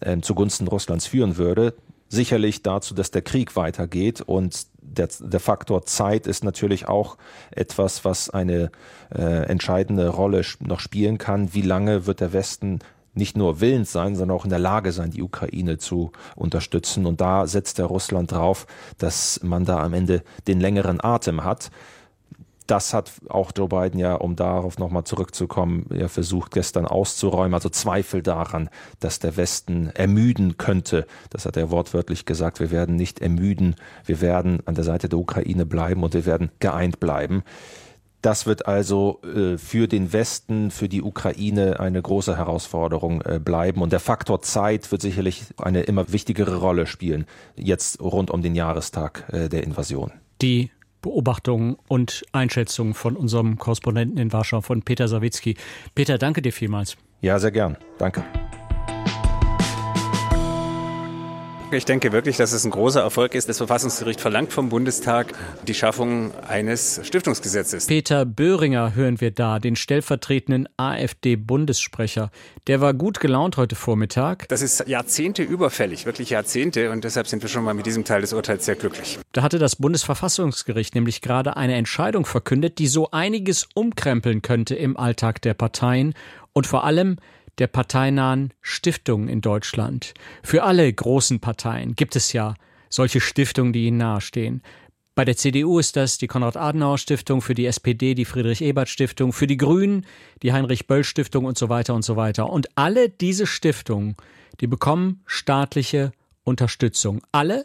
äh, 0.00 0.20
zugunsten 0.20 0.68
Russlands 0.68 1.06
führen 1.06 1.36
würde 1.36 1.74
sicherlich 2.10 2.62
dazu, 2.62 2.92
dass 2.92 3.10
der 3.10 3.22
Krieg 3.22 3.56
weitergeht 3.56 4.20
und 4.20 4.66
der, 4.82 5.08
der 5.20 5.40
Faktor 5.40 5.86
Zeit 5.86 6.26
ist 6.26 6.42
natürlich 6.44 6.88
auch 6.88 7.16
etwas, 7.52 8.04
was 8.04 8.28
eine 8.28 8.70
äh, 9.14 9.44
entscheidende 9.46 10.08
Rolle 10.08 10.42
noch 10.58 10.80
spielen 10.80 11.16
kann. 11.18 11.54
Wie 11.54 11.62
lange 11.62 12.06
wird 12.06 12.20
der 12.20 12.32
Westen 12.32 12.80
nicht 13.14 13.36
nur 13.36 13.60
willens 13.60 13.92
sein, 13.92 14.16
sondern 14.16 14.36
auch 14.36 14.44
in 14.44 14.50
der 14.50 14.58
Lage 14.58 14.90
sein, 14.92 15.12
die 15.12 15.22
Ukraine 15.22 15.78
zu 15.78 16.10
unterstützen. 16.34 17.06
Und 17.06 17.20
da 17.20 17.46
setzt 17.46 17.78
der 17.78 17.86
Russland 17.86 18.32
drauf, 18.32 18.66
dass 18.98 19.40
man 19.42 19.64
da 19.64 19.78
am 19.82 19.94
Ende 19.94 20.22
den 20.48 20.60
längeren 20.60 21.02
Atem 21.02 21.44
hat 21.44 21.70
das 22.70 22.94
hat 22.94 23.12
auch 23.28 23.50
Joe 23.56 23.68
Biden 23.68 23.98
ja, 23.98 24.14
um 24.14 24.36
darauf 24.36 24.78
nochmal 24.78 25.04
zurückzukommen, 25.04 25.86
ja 25.92 26.08
versucht 26.08 26.52
gestern 26.52 26.86
auszuräumen. 26.86 27.54
Also 27.54 27.68
Zweifel 27.68 28.22
daran, 28.22 28.70
dass 29.00 29.18
der 29.18 29.36
Westen 29.36 29.88
ermüden 29.88 30.56
könnte. 30.56 31.06
Das 31.30 31.46
hat 31.46 31.56
er 31.56 31.70
wortwörtlich 31.70 32.26
gesagt. 32.26 32.60
Wir 32.60 32.70
werden 32.70 32.94
nicht 32.94 33.20
ermüden. 33.20 33.74
Wir 34.04 34.20
werden 34.20 34.60
an 34.66 34.76
der 34.76 34.84
Seite 34.84 35.08
der 35.08 35.18
Ukraine 35.18 35.66
bleiben 35.66 36.04
und 36.04 36.14
wir 36.14 36.26
werden 36.26 36.50
geeint 36.60 37.00
bleiben. 37.00 37.42
Das 38.22 38.46
wird 38.46 38.66
also 38.66 39.20
äh, 39.22 39.56
für 39.56 39.88
den 39.88 40.12
Westen, 40.12 40.70
für 40.70 40.88
die 40.88 41.02
Ukraine 41.02 41.80
eine 41.80 42.00
große 42.00 42.36
Herausforderung 42.36 43.22
äh, 43.22 43.40
bleiben. 43.42 43.80
Und 43.80 43.92
der 43.92 44.00
Faktor 44.00 44.42
Zeit 44.42 44.92
wird 44.92 45.02
sicherlich 45.02 45.44
eine 45.56 45.82
immer 45.82 46.12
wichtigere 46.12 46.56
Rolle 46.56 46.86
spielen, 46.86 47.24
jetzt 47.56 48.00
rund 48.00 48.30
um 48.30 48.42
den 48.42 48.54
Jahrestag 48.54 49.24
äh, 49.32 49.48
der 49.48 49.64
Invasion. 49.64 50.12
Die 50.42 50.70
Beobachtungen 51.02 51.76
und 51.88 52.24
Einschätzungen 52.32 52.94
von 52.94 53.16
unserem 53.16 53.58
Korrespondenten 53.58 54.18
in 54.18 54.32
Warschau, 54.32 54.60
von 54.60 54.82
Peter 54.82 55.08
Sawicki. 55.08 55.56
Peter, 55.94 56.18
danke 56.18 56.42
dir 56.42 56.52
vielmals. 56.52 56.96
Ja, 57.20 57.38
sehr 57.38 57.52
gern. 57.52 57.76
Danke. 57.98 58.24
Ich 61.72 61.84
denke 61.84 62.10
wirklich, 62.10 62.36
dass 62.36 62.50
es 62.50 62.64
ein 62.64 62.72
großer 62.72 63.00
Erfolg 63.00 63.36
ist. 63.36 63.48
Das 63.48 63.58
Verfassungsgericht 63.58 64.20
verlangt 64.20 64.52
vom 64.52 64.70
Bundestag 64.70 65.34
die 65.68 65.74
Schaffung 65.74 66.32
eines 66.48 67.00
Stiftungsgesetzes. 67.04 67.86
Peter 67.86 68.24
Böhringer 68.24 68.96
hören 68.96 69.20
wir 69.20 69.30
da, 69.30 69.60
den 69.60 69.76
stellvertretenden 69.76 70.68
AfD-Bundessprecher. 70.76 72.32
Der 72.66 72.80
war 72.80 72.92
gut 72.92 73.20
gelaunt 73.20 73.56
heute 73.56 73.76
Vormittag. 73.76 74.48
Das 74.48 74.62
ist 74.62 74.88
Jahrzehnte 74.88 75.44
überfällig, 75.44 76.06
wirklich 76.06 76.30
Jahrzehnte. 76.30 76.90
Und 76.90 77.04
deshalb 77.04 77.28
sind 77.28 77.40
wir 77.40 77.48
schon 77.48 77.62
mal 77.62 77.74
mit 77.74 77.86
diesem 77.86 78.04
Teil 78.04 78.22
des 78.22 78.32
Urteils 78.32 78.64
sehr 78.64 78.74
glücklich. 78.74 79.20
Da 79.30 79.42
hatte 79.42 79.60
das 79.60 79.76
Bundesverfassungsgericht 79.76 80.96
nämlich 80.96 81.20
gerade 81.20 81.56
eine 81.56 81.74
Entscheidung 81.74 82.26
verkündet, 82.26 82.80
die 82.80 82.88
so 82.88 83.12
einiges 83.12 83.68
umkrempeln 83.74 84.42
könnte 84.42 84.74
im 84.74 84.96
Alltag 84.96 85.40
der 85.42 85.54
Parteien 85.54 86.14
und 86.52 86.66
vor 86.66 86.82
allem 86.82 87.18
der 87.60 87.68
parteinahen 87.68 88.52
Stiftungen 88.60 89.28
in 89.28 89.40
Deutschland. 89.40 90.14
Für 90.42 90.64
alle 90.64 90.92
großen 90.92 91.38
Parteien 91.38 91.94
gibt 91.94 92.16
es 92.16 92.32
ja 92.32 92.54
solche 92.88 93.20
Stiftungen, 93.20 93.72
die 93.72 93.86
ihnen 93.86 93.98
nahestehen. 93.98 94.62
Bei 95.14 95.24
der 95.24 95.36
CDU 95.36 95.78
ist 95.78 95.96
das 95.96 96.18
die 96.18 96.28
Konrad-Adenauer-Stiftung, 96.28 97.42
für 97.42 97.54
die 97.54 97.66
SPD 97.66 98.14
die 98.14 98.24
Friedrich-Ebert-Stiftung, 98.24 99.32
für 99.32 99.46
die 99.46 99.58
Grünen 99.58 100.06
die 100.42 100.52
Heinrich-Böll-Stiftung 100.52 101.44
und 101.44 101.58
so 101.58 101.68
weiter 101.68 101.94
und 101.94 102.04
so 102.04 102.16
weiter. 102.16 102.50
Und 102.50 102.68
alle 102.76 103.10
diese 103.10 103.46
Stiftungen, 103.46 104.16
die 104.60 104.66
bekommen 104.66 105.22
staatliche 105.26 106.12
Unterstützung. 106.42 107.20
Alle 107.32 107.64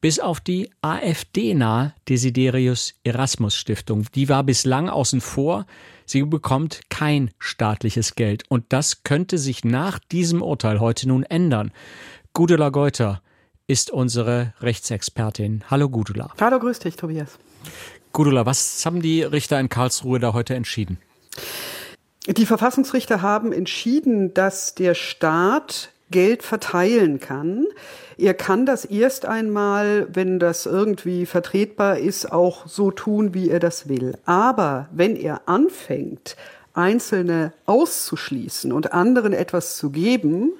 bis 0.00 0.18
auf 0.18 0.40
die 0.40 0.70
AfD-nahe 0.82 1.94
Desiderius 2.08 2.94
Erasmus 3.04 3.54
Stiftung. 3.54 4.06
Die 4.14 4.28
war 4.28 4.42
bislang 4.42 4.88
außen 4.88 5.20
vor. 5.20 5.66
Sie 6.06 6.22
bekommt 6.22 6.82
kein 6.88 7.30
staatliches 7.38 8.14
Geld. 8.14 8.44
Und 8.48 8.64
das 8.68 9.02
könnte 9.02 9.38
sich 9.38 9.64
nach 9.64 9.98
diesem 9.98 10.40
Urteil 10.40 10.80
heute 10.80 11.08
nun 11.08 11.24
ändern. 11.24 11.72
Gudula 12.32 12.70
Geuter 12.70 13.20
ist 13.66 13.90
unsere 13.90 14.54
Rechtsexpertin. 14.60 15.64
Hallo 15.68 15.88
Gudula. 15.88 16.32
Hallo, 16.40 16.60
grüß 16.60 16.78
dich, 16.78 16.94
Tobias. 16.96 17.38
Gudula, 18.12 18.46
was 18.46 18.86
haben 18.86 19.02
die 19.02 19.22
Richter 19.22 19.58
in 19.58 19.68
Karlsruhe 19.68 20.20
da 20.20 20.32
heute 20.32 20.54
entschieden? 20.54 20.98
Die 22.28 22.46
Verfassungsrichter 22.46 23.20
haben 23.22 23.52
entschieden, 23.52 24.32
dass 24.32 24.74
der 24.74 24.94
Staat 24.94 25.90
Geld 26.10 26.42
verteilen 26.42 27.20
kann. 27.20 27.66
Er 28.16 28.34
kann 28.34 28.64
das 28.64 28.84
erst 28.84 29.26
einmal, 29.26 30.06
wenn 30.12 30.38
das 30.38 30.66
irgendwie 30.66 31.26
vertretbar 31.26 31.98
ist, 31.98 32.32
auch 32.32 32.66
so 32.66 32.90
tun, 32.90 33.34
wie 33.34 33.50
er 33.50 33.60
das 33.60 33.88
will. 33.88 34.16
Aber 34.24 34.88
wenn 34.92 35.16
er 35.16 35.42
anfängt, 35.46 36.36
Einzelne 36.72 37.52
auszuschließen 37.64 38.72
und 38.72 38.92
anderen 38.92 39.32
etwas 39.32 39.76
zu 39.76 39.90
geben, 39.90 40.52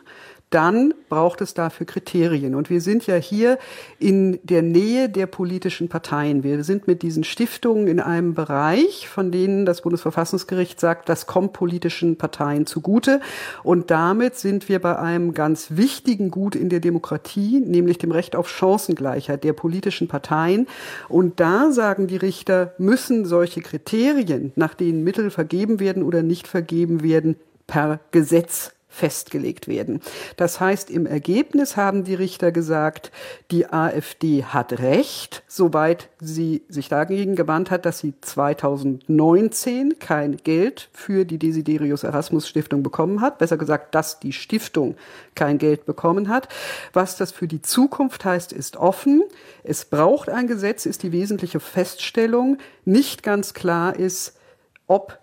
dann 0.57 0.95
braucht 1.11 1.43
es 1.43 1.53
dafür 1.53 1.85
Kriterien. 1.85 2.55
Und 2.55 2.71
wir 2.71 2.81
sind 2.81 3.07
ja 3.07 3.17
hier 3.17 3.59
in 3.99 4.39
der 4.43 4.63
Nähe 4.63 5.11
der 5.11 5.27
politischen 5.27 5.91
Parteien. 5.91 6.45
Wir 6.45 6.65
sind 6.65 6.89
mit 6.89 7.03
diesen 7.03 7.25
Stiftungen 7.25 7.87
in 7.89 8.01
einem 8.01 8.33
Bereich, 8.33 9.07
von 9.07 9.31
denen 9.31 9.67
das 9.67 9.83
Bundesverfassungsgericht 9.83 10.81
sagt, 10.81 11.11
das 11.11 11.27
kommt 11.27 11.53
politischen 11.53 12.17
Parteien 12.17 12.65
zugute. 12.65 13.21
Und 13.65 13.91
damit 13.91 14.37
sind 14.37 14.71
wir 14.71 14.79
bei 14.81 14.99
einem 14.99 15.35
ganz 15.35 15.73
wichtigen 15.73 16.31
Gut 16.31 16.57
in 16.57 16.71
der 16.71 16.81
Demokratie, 16.81 17.61
nämlich 17.61 17.99
dem 17.99 18.11
Recht 18.11 18.35
auf 18.35 18.49
Chancengleichheit 18.49 19.45
der 19.45 19.53
politischen 19.53 20.09
Parteien. 20.09 20.69
Und 21.11 21.39
da 21.39 21.71
sagen 21.71 22.07
die 22.07 22.17
Richter, 22.17 22.73
müssen 22.79 23.27
solche 23.27 23.61
Kriterien, 23.61 24.53
nach 24.57 24.73
denen 24.73 25.05
Mittel 25.05 25.31
vergeben 25.31 25.81
werden 25.81 26.03
oder 26.03 26.23
nicht 26.23 26.49
vergeben 26.49 27.03
werden, 27.03 27.37
per 27.67 28.01
Gesetz 28.11 28.76
festgelegt 28.97 29.69
werden. 29.69 30.01
Das 30.37 30.59
heißt, 30.59 30.91
im 30.91 31.05
Ergebnis 31.05 31.77
haben 31.77 32.05
die 32.05 32.15
Richter 32.15 32.51
gesagt, 32.51 33.13
die 33.51 33.71
AfD 33.71 34.45
hat 34.45 34.79
Recht, 34.81 35.43
soweit 35.47 36.09
sie 36.19 36.63
sich 36.69 36.89
dagegen 36.89 37.37
gewandt 37.37 37.71
hat, 37.71 37.85
dass 37.85 37.99
sie 37.99 38.15
2019 38.19 39.99
kein 39.99 40.39
Geld 40.39 40.89
für 40.93 41.27
die 41.27 41.39
Desiderius 41.39 42.05
Erasmus 42.05 42.49
Stiftung 42.49 42.83
bekommen 42.83 43.21
hat. 43.21 43.37
Besser 43.37 43.59
gesagt, 43.59 43.95
dass 43.95 44.19
die 44.19 44.33
Stiftung 44.33 44.97
kein 45.35 45.59
Geld 45.59 45.85
bekommen 45.85 46.31
hat. 46.31 46.49
Was 46.95 47.17
das 47.17 47.33
für 47.33 47.49
die 47.49 47.61
Zukunft 47.61 48.25
heißt, 48.25 48.53
ist 48.53 48.79
offen. 48.79 49.23
Es 49.63 49.85
braucht 49.85 50.31
ein 50.31 50.47
Gesetz, 50.47 50.87
ist 50.87 51.03
die 51.03 51.13
wesentliche 51.13 51.61
Feststellung. 51.61 52.57
Nicht 52.87 53.23
ganz 53.23 53.53
klar 53.53 53.95
ist, 53.95 54.39
ob 54.87 55.19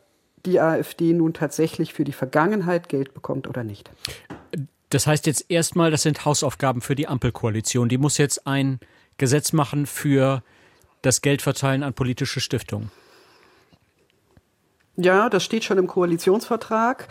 die 0.45 0.59
AfD 0.59 1.13
nun 1.13 1.33
tatsächlich 1.33 1.93
für 1.93 2.03
die 2.03 2.11
Vergangenheit 2.11 2.89
Geld 2.89 3.13
bekommt 3.13 3.47
oder 3.47 3.63
nicht. 3.63 3.89
Das 4.89 5.07
heißt 5.07 5.25
jetzt 5.25 5.45
erstmal, 5.49 5.89
das 5.89 6.03
sind 6.03 6.25
Hausaufgaben 6.25 6.81
für 6.81 6.95
die 6.95 7.07
Ampelkoalition. 7.07 7.89
Die 7.89 7.97
muss 7.97 8.17
jetzt 8.17 8.45
ein 8.45 8.79
Gesetz 9.17 9.53
machen 9.53 9.85
für 9.85 10.43
das 11.01 11.21
Geldverteilen 11.21 11.83
an 11.83 11.93
politische 11.93 12.39
Stiftungen. 12.39 12.91
Ja, 14.95 15.29
das 15.29 15.43
steht 15.43 15.63
schon 15.63 15.79
im 15.79 15.87
Koalitionsvertrag. 15.87 17.07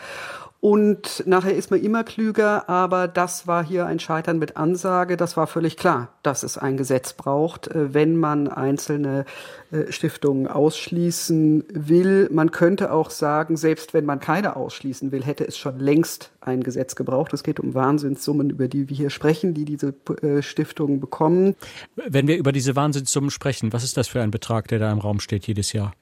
Und 0.64 1.24
nachher 1.26 1.56
ist 1.56 1.72
man 1.72 1.82
immer 1.82 2.04
klüger, 2.04 2.68
aber 2.68 3.08
das 3.08 3.48
war 3.48 3.64
hier 3.64 3.86
ein 3.86 3.98
Scheitern 3.98 4.38
mit 4.38 4.56
Ansage. 4.56 5.16
Das 5.16 5.36
war 5.36 5.48
völlig 5.48 5.76
klar, 5.76 6.12
dass 6.22 6.44
es 6.44 6.56
ein 6.56 6.76
Gesetz 6.76 7.14
braucht, 7.14 7.66
äh, 7.66 7.92
wenn 7.94 8.16
man 8.16 8.46
einzelne 8.46 9.24
äh, 9.72 9.90
Stiftungen 9.90 10.46
ausschließen 10.46 11.64
will. 11.68 12.28
Man 12.30 12.52
könnte 12.52 12.92
auch 12.92 13.10
sagen, 13.10 13.56
selbst 13.56 13.92
wenn 13.92 14.04
man 14.04 14.20
keine 14.20 14.54
ausschließen 14.54 15.10
will, 15.10 15.24
hätte 15.24 15.44
es 15.44 15.58
schon 15.58 15.80
längst 15.80 16.30
ein 16.40 16.62
Gesetz 16.62 16.94
gebraucht. 16.94 17.32
Es 17.32 17.42
geht 17.42 17.58
um 17.58 17.74
Wahnsinnssummen, 17.74 18.48
über 18.48 18.68
die 18.68 18.88
wir 18.88 18.96
hier 18.96 19.10
sprechen, 19.10 19.54
die 19.54 19.64
diese 19.64 19.94
äh, 20.22 20.42
Stiftungen 20.42 21.00
bekommen. 21.00 21.56
Wenn 21.96 22.28
wir 22.28 22.36
über 22.36 22.52
diese 22.52 22.76
Wahnsinnssummen 22.76 23.30
sprechen, 23.30 23.72
was 23.72 23.82
ist 23.82 23.96
das 23.96 24.06
für 24.06 24.22
ein 24.22 24.30
Betrag, 24.30 24.68
der 24.68 24.78
da 24.78 24.92
im 24.92 25.00
Raum 25.00 25.18
steht 25.18 25.48
jedes 25.48 25.72
Jahr? 25.72 25.92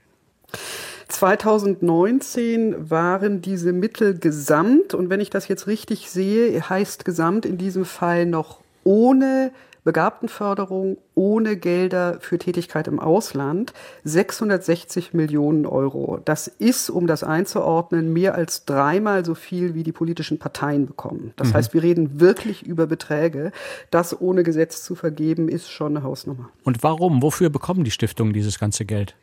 2019 1.13 2.91
waren 2.91 3.43
diese 3.43 3.73
Mittel 3.73 4.19
gesamt, 4.19 4.95
und 4.95 5.11
wenn 5.11 5.21
ich 5.21 5.31
das 5.31 5.49
jetzt 5.49 5.67
richtig 5.67 6.11
sehe, 6.11 6.69
heißt 6.69 7.05
gesamt 7.05 7.47
in 7.47 7.59
diesem 7.59 7.85
Fall 7.85 8.27
noch 8.27 8.59
ohne 8.85 9.53
Begabtenförderung, 9.85 10.99
ohne 11.15 11.57
Gelder 11.57 12.19
für 12.21 12.39
Tätigkeit 12.39 12.87
im 12.87 13.01
Ausland 13.01 13.73
660 14.05 15.15
Millionen 15.15 15.67
Euro. 15.67 16.21
Das 16.25 16.49
ist, 16.49 16.91
um 16.91 17.07
das 17.07 17.25
einzuordnen, 17.25 18.13
mehr 18.13 18.35
als 18.35 18.65
dreimal 18.67 19.25
so 19.25 19.35
viel, 19.35 19.75
wie 19.75 19.83
die 19.83 19.93
politischen 19.93 20.39
Parteien 20.39 20.87
bekommen. 20.87 21.33
Das 21.37 21.49
mhm. 21.49 21.55
heißt, 21.55 21.75
wir 21.75 21.83
reden 21.83 22.21
wirklich 22.21 22.63
über 22.63 22.87
Beträge. 22.87 23.53
Das 23.91 24.21
ohne 24.21 24.43
Gesetz 24.43 24.83
zu 24.83 24.95
vergeben, 24.95 25.49
ist 25.49 25.71
schon 25.71 25.97
eine 25.97 26.05
Hausnummer. 26.05 26.51
Und 26.63 26.83
warum? 26.83 27.23
Wofür 27.23 27.49
bekommen 27.49 27.85
die 27.85 27.91
Stiftungen 27.91 28.33
dieses 28.33 28.59
ganze 28.59 28.85
Geld? 28.85 29.15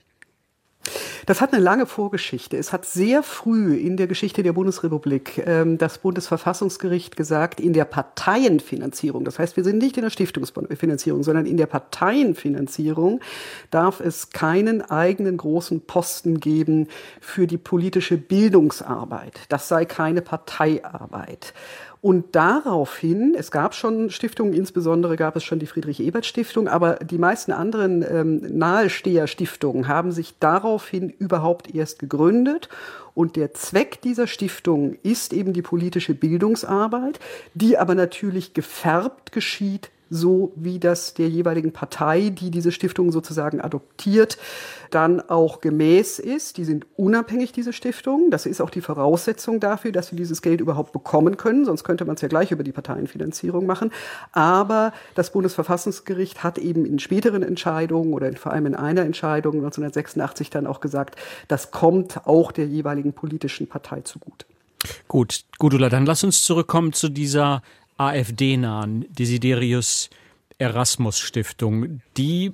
Das 1.28 1.42
hat 1.42 1.52
eine 1.52 1.62
lange 1.62 1.86
Vorgeschichte. 1.88 2.56
Es 2.56 2.72
hat 2.72 2.86
sehr 2.86 3.22
früh 3.22 3.76
in 3.76 3.98
der 3.98 4.08
Geschichte 4.08 4.44
der 4.44 4.54
Bundesrepublik 4.54 5.44
ähm, 5.46 5.78
das 5.78 5.98
Bundesverfassungsgericht 5.98 7.18
gesagt, 7.18 7.60
in 7.60 7.74
der 7.74 7.84
Parteienfinanzierung, 7.84 9.26
das 9.26 9.38
heißt, 9.38 9.58
wir 9.58 9.66
sind 9.66 9.78
nicht 9.78 9.98
in 9.98 10.04
der 10.04 10.10
Stiftungsfinanzierung, 10.10 11.24
sondern 11.24 11.46
in 11.46 11.58
der 11.58 11.66
Parteienfinanzierung 11.66 13.20
darf 13.72 14.00
es 14.00 14.30
keinen 14.30 14.82
eigenen 14.82 15.36
großen 15.36 15.82
Posten 15.82 16.40
geben 16.40 16.88
für 17.20 17.46
die 17.46 17.58
politische 17.58 18.16
Bildungsarbeit. 18.16 19.42
Das 19.50 19.68
sei 19.68 19.84
keine 19.84 20.22
Parteiarbeit. 20.22 21.54
Und 22.02 22.36
daraufhin, 22.36 23.36
es 23.38 23.50
gab 23.50 23.74
schon 23.74 24.10
Stiftungen, 24.10 24.54
insbesondere 24.54 25.16
gab 25.16 25.36
es 25.36 25.44
schon 25.44 25.60
die 25.60 25.66
Friedrich-Ebert-Stiftung, 25.66 26.68
aber 26.68 26.96
die 26.96 27.18
meisten 27.18 27.52
anderen 27.52 28.04
ähm, 28.04 28.58
Nahesteher-Stiftungen 28.58 29.88
haben 29.88 30.12
sich 30.12 30.36
daraufhin 30.40 31.10
überhaupt 31.10 31.74
erst 31.74 32.00
gegründet. 32.00 32.70
Und 33.16 33.36
der 33.36 33.54
Zweck 33.54 34.02
dieser 34.02 34.28
Stiftung 34.28 34.96
ist 35.02 35.34
eben 35.34 35.54
die 35.54 35.64
politische 35.64 36.14
Bildungsarbeit, 36.14 37.20
die 37.56 37.78
aber 37.78 37.96
natürlich 37.96 38.54
gefärbt 38.54 39.32
geschieht 39.32 39.90
so 40.10 40.52
wie 40.56 40.80
das 40.80 41.14
der 41.14 41.30
jeweiligen 41.30 41.72
Partei, 41.72 42.30
die 42.30 42.52
diese 42.52 42.72
Stiftung 42.72 43.12
sozusagen 43.12 43.62
adoptiert, 43.62 44.38
dann 44.90 45.22
auch 45.22 45.62
gemäß 45.62 46.20
ist. 46.20 46.58
Die 46.58 46.64
sind 46.64 46.86
unabhängig, 46.96 47.52
diese 47.52 47.74
Stiftungen. 47.74 48.32
Das 48.32 48.46
ist 48.46 48.62
auch 48.62 48.70
die 48.70 48.82
Voraussetzung 48.82 49.60
dafür, 49.60 49.92
dass 49.92 50.08
sie 50.08 50.16
dieses 50.16 50.42
Geld 50.42 50.62
überhaupt 50.62 50.94
bekommen 50.94 51.38
können. 51.38 51.66
Sonst 51.66 51.84
könnte 51.84 52.06
man 52.06 52.16
es 52.16 52.22
ja 52.22 52.28
gleich 52.28 52.52
über 52.52 52.64
die 52.64 52.72
Parteienfinanzierung 52.72 53.66
machen. 53.66 53.92
Aber 54.32 54.94
das 55.16 55.32
Bundesverfassungsgericht 55.32 56.44
hat 56.44 56.58
eben 56.58 56.86
in 56.86 57.00
späteren 57.00 57.44
Entscheidungen 57.44 58.14
oder 58.14 58.32
vor 58.34 58.54
allem 58.54 58.66
in 58.66 58.76
einer 58.76 59.02
Entscheidung 59.02 59.56
1986 59.56 60.50
dann 60.50 60.68
auch 60.68 60.80
gesagt, 60.80 61.16
das 61.48 61.72
kommt 61.72 62.26
auch 62.26 62.52
der 62.52 62.68
jeweiligen 62.68 63.14
politischen 63.14 63.68
Partei 63.68 64.02
zugute. 64.02 64.46
Gut, 65.08 65.46
Gudula, 65.58 65.90
dann 65.90 66.06
lass 66.06 66.24
uns 66.24 66.44
zurückkommen 66.44 66.94
zu 66.94 67.10
dieser 67.10 67.62
AfD-nahen 67.98 69.06
Desiderius 69.14 70.10
Erasmus 70.58 71.20
Stiftung. 71.20 72.02
Die 72.18 72.54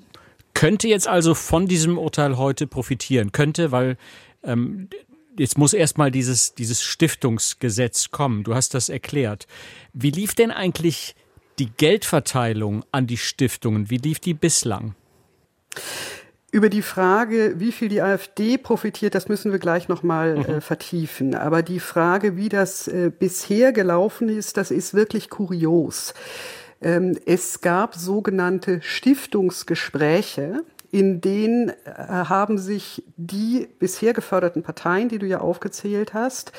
könnte 0.54 0.88
jetzt 0.88 1.08
also 1.08 1.36
von 1.36 1.68
diesem 1.68 1.98
Urteil 1.98 2.38
heute 2.38 2.68
profitieren. 2.68 3.32
Könnte, 3.32 3.72
weil 3.72 3.98
ähm, 4.44 4.90
jetzt 5.38 5.58
muss 5.58 5.74
erstmal 5.74 6.12
dieses, 6.12 6.54
dieses 6.54 6.84
Stiftungsgesetz 6.84 8.12
kommen. 8.12 8.44
Du 8.44 8.56
hast 8.56 8.74
das 8.74 8.90
erklärt. 8.90 9.48
Wie 9.94 10.12
lief 10.12 10.36
denn 10.36 10.52
eigentlich 10.52 11.16
die 11.60 11.70
Geldverteilung 11.70 12.84
an 12.92 13.08
die 13.08 13.18
Stiftungen? 13.18 13.90
Wie 13.90 13.98
lief 13.98 14.20
die 14.20 14.34
bislang? 14.34 14.96
Über 16.54 16.70
die 16.70 16.84
Frage, 16.84 17.56
wie 17.58 17.72
viel 17.72 17.90
die 17.90 18.04
AfD 18.04 18.60
profitiert, 18.60 19.16
das 19.16 19.28
müssen 19.28 19.52
wir 19.52 19.58
gleich 19.58 19.88
nochmal 19.88 20.36
mhm. 20.36 20.44
äh, 20.44 20.62
vertiefen. 20.62 21.34
Aber 21.34 21.64
die 21.64 21.80
Frage, 21.80 22.38
wie 22.38 22.48
das 22.48 22.88
äh, 22.88 23.10
bisher 23.10 23.74
gelaufen 23.74 24.30
ist, 24.30 24.56
das 24.58 24.70
ist 24.70 24.94
wirklich 24.94 25.32
kurios. 25.32 26.14
Ähm, 26.80 27.18
es 27.26 27.62
gab 27.62 27.96
sogenannte 27.96 28.84
Stiftungsgespräche, 28.84 30.64
in 30.92 31.22
denen 31.22 31.70
äh, 31.70 31.74
haben 31.86 32.60
sich 32.60 33.04
die 33.18 33.68
bisher 33.80 34.14
geförderten 34.14 34.62
Parteien, 34.62 35.10
die 35.10 35.18
du 35.18 35.26
ja 35.26 35.40
aufgezählt 35.40 36.14
hast, 36.14 36.52
äh, 36.52 36.54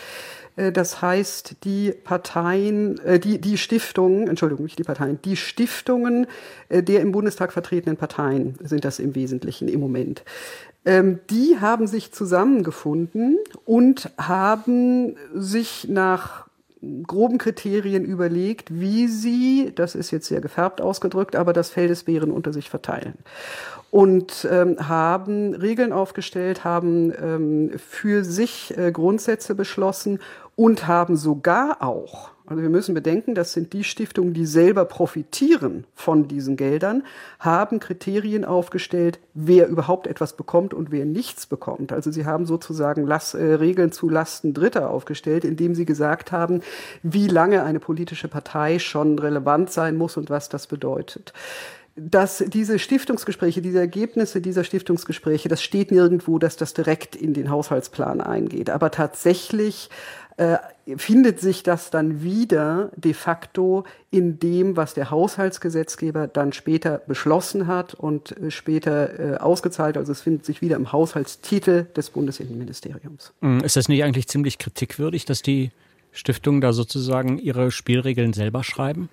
das 0.56 1.02
heißt, 1.02 1.64
die 1.64 1.92
Parteien, 1.92 2.98
äh, 3.00 3.18
die, 3.18 3.40
die 3.40 3.58
Stiftungen, 3.58 4.28
Entschuldigung, 4.28 4.64
nicht 4.64 4.78
die 4.78 4.84
Parteien, 4.84 5.18
die 5.24 5.36
Stiftungen 5.36 6.26
der 6.70 7.00
im 7.00 7.12
Bundestag 7.12 7.52
vertretenen 7.52 7.96
Parteien 7.96 8.56
sind 8.62 8.84
das 8.84 8.98
im 8.98 9.14
Wesentlichen 9.14 9.68
im 9.68 9.80
Moment. 9.80 10.24
Ähm, 10.84 11.20
die 11.30 11.58
haben 11.60 11.86
sich 11.86 12.12
zusammengefunden 12.12 13.38
und 13.64 14.10
haben 14.18 15.16
sich 15.32 15.88
nach 15.88 16.46
groben 17.06 17.38
Kriterien 17.38 18.04
überlegt, 18.04 18.78
wie 18.78 19.08
sie, 19.08 19.72
das 19.74 19.94
ist 19.94 20.10
jetzt 20.10 20.26
sehr 20.26 20.40
gefärbt 20.40 20.80
ausgedrückt, 20.80 21.36
aber 21.36 21.52
das 21.52 21.70
Fell 21.70 21.88
des 21.88 22.04
Bären 22.04 22.30
unter 22.30 22.52
sich 22.52 22.70
verteilen. 22.70 23.14
Und 23.90 24.46
ähm, 24.50 24.88
haben 24.88 25.54
Regeln 25.54 25.92
aufgestellt, 25.92 26.64
haben 26.64 27.12
ähm, 27.12 27.70
für 27.78 28.24
sich 28.24 28.76
äh, 28.76 28.90
Grundsätze 28.90 29.54
beschlossen 29.54 30.18
und 30.56 30.86
haben 30.86 31.16
sogar 31.16 31.80
auch 31.80 32.33
also 32.46 32.62
wir 32.62 32.68
müssen 32.68 32.94
bedenken, 32.94 33.34
das 33.34 33.54
sind 33.54 33.72
die 33.72 33.84
Stiftungen, 33.84 34.34
die 34.34 34.44
selber 34.44 34.84
profitieren 34.84 35.86
von 35.94 36.28
diesen 36.28 36.56
Geldern, 36.56 37.02
haben 37.38 37.80
Kriterien 37.80 38.44
aufgestellt, 38.44 39.18
wer 39.32 39.66
überhaupt 39.66 40.06
etwas 40.06 40.36
bekommt 40.36 40.74
und 40.74 40.90
wer 40.90 41.06
nichts 41.06 41.46
bekommt. 41.46 41.90
Also 41.90 42.10
sie 42.10 42.26
haben 42.26 42.44
sozusagen 42.44 43.06
Las 43.06 43.32
äh, 43.32 43.42
Regeln 43.42 43.92
zu 43.92 44.10
Lasten 44.10 44.52
Dritter 44.52 44.90
aufgestellt, 44.90 45.44
indem 45.44 45.74
sie 45.74 45.86
gesagt 45.86 46.32
haben, 46.32 46.60
wie 47.02 47.28
lange 47.28 47.62
eine 47.62 47.80
politische 47.80 48.28
Partei 48.28 48.78
schon 48.78 49.18
relevant 49.18 49.70
sein 49.70 49.96
muss 49.96 50.18
und 50.18 50.28
was 50.28 50.50
das 50.50 50.66
bedeutet 50.66 51.32
dass 51.96 52.38
diese 52.48 52.80
Stiftungsgespräche, 52.80 53.62
diese 53.62 53.78
Ergebnisse 53.78 54.40
dieser 54.40 54.64
Stiftungsgespräche, 54.64 55.48
das 55.48 55.62
steht 55.62 55.92
nirgendwo, 55.92 56.40
dass 56.40 56.56
das 56.56 56.74
direkt 56.74 57.14
in 57.14 57.34
den 57.34 57.50
Haushaltsplan 57.50 58.20
eingeht. 58.20 58.68
Aber 58.68 58.90
tatsächlich 58.90 59.90
äh, 60.36 60.58
findet 60.96 61.40
sich 61.40 61.62
das 61.62 61.90
dann 61.90 62.22
wieder 62.22 62.90
de 62.96 63.14
facto 63.14 63.84
in 64.10 64.38
dem, 64.40 64.76
was 64.76 64.94
der 64.94 65.10
Haushaltsgesetzgeber 65.10 66.26
dann 66.26 66.52
später 66.52 67.02
beschlossen 67.06 67.66
hat 67.66 67.94
und 67.94 68.36
äh, 68.38 68.50
später 68.50 69.34
äh, 69.34 69.36
ausgezahlt. 69.36 69.96
Also 69.96 70.12
es 70.12 70.22
findet 70.22 70.44
sich 70.44 70.60
wieder 70.60 70.76
im 70.76 70.92
Haushaltstitel 70.92 71.84
des 71.96 72.10
Bundesinnenministeriums. 72.10 73.32
Hm, 73.40 73.60
ist 73.60 73.76
das 73.76 73.88
nicht 73.88 74.02
eigentlich 74.02 74.26
ziemlich 74.28 74.58
kritikwürdig, 74.58 75.24
dass 75.24 75.42
die 75.42 75.70
Stiftungen 76.10 76.60
da 76.60 76.72
sozusagen 76.72 77.38
ihre 77.38 77.70
Spielregeln 77.70 78.32
selber 78.32 78.64
schreiben? 78.64 79.08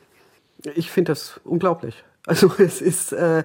Ich 0.75 0.91
finde 0.91 1.11
das 1.11 1.39
unglaublich. 1.43 2.03
Also 2.25 2.51
es 2.59 2.81
ist 2.81 3.13
äh, 3.13 3.43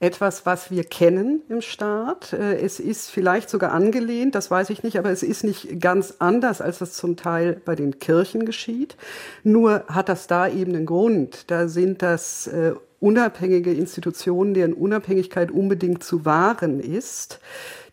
etwas, 0.00 0.46
was 0.46 0.70
wir 0.70 0.84
kennen 0.84 1.42
im 1.48 1.60
Staat. 1.60 2.32
Äh, 2.32 2.56
es 2.56 2.80
ist 2.80 3.10
vielleicht 3.10 3.50
sogar 3.50 3.72
angelehnt, 3.72 4.34
das 4.34 4.50
weiß 4.50 4.70
ich 4.70 4.82
nicht, 4.82 4.98
aber 4.98 5.10
es 5.10 5.22
ist 5.22 5.44
nicht 5.44 5.80
ganz 5.80 6.14
anders, 6.18 6.60
als 6.60 6.78
das 6.78 6.94
zum 6.94 7.16
Teil 7.16 7.60
bei 7.64 7.74
den 7.74 7.98
Kirchen 7.98 8.46
geschieht. 8.46 8.96
Nur 9.42 9.84
hat 9.88 10.08
das 10.08 10.26
da 10.26 10.48
eben 10.48 10.74
einen 10.74 10.86
Grund. 10.86 11.50
Da 11.50 11.68
sind 11.68 12.02
das 12.02 12.46
äh, 12.46 12.72
unabhängige 13.00 13.72
Institutionen, 13.72 14.54
deren 14.54 14.72
Unabhängigkeit 14.72 15.50
unbedingt 15.50 16.02
zu 16.02 16.24
wahren 16.24 16.80
ist 16.80 17.40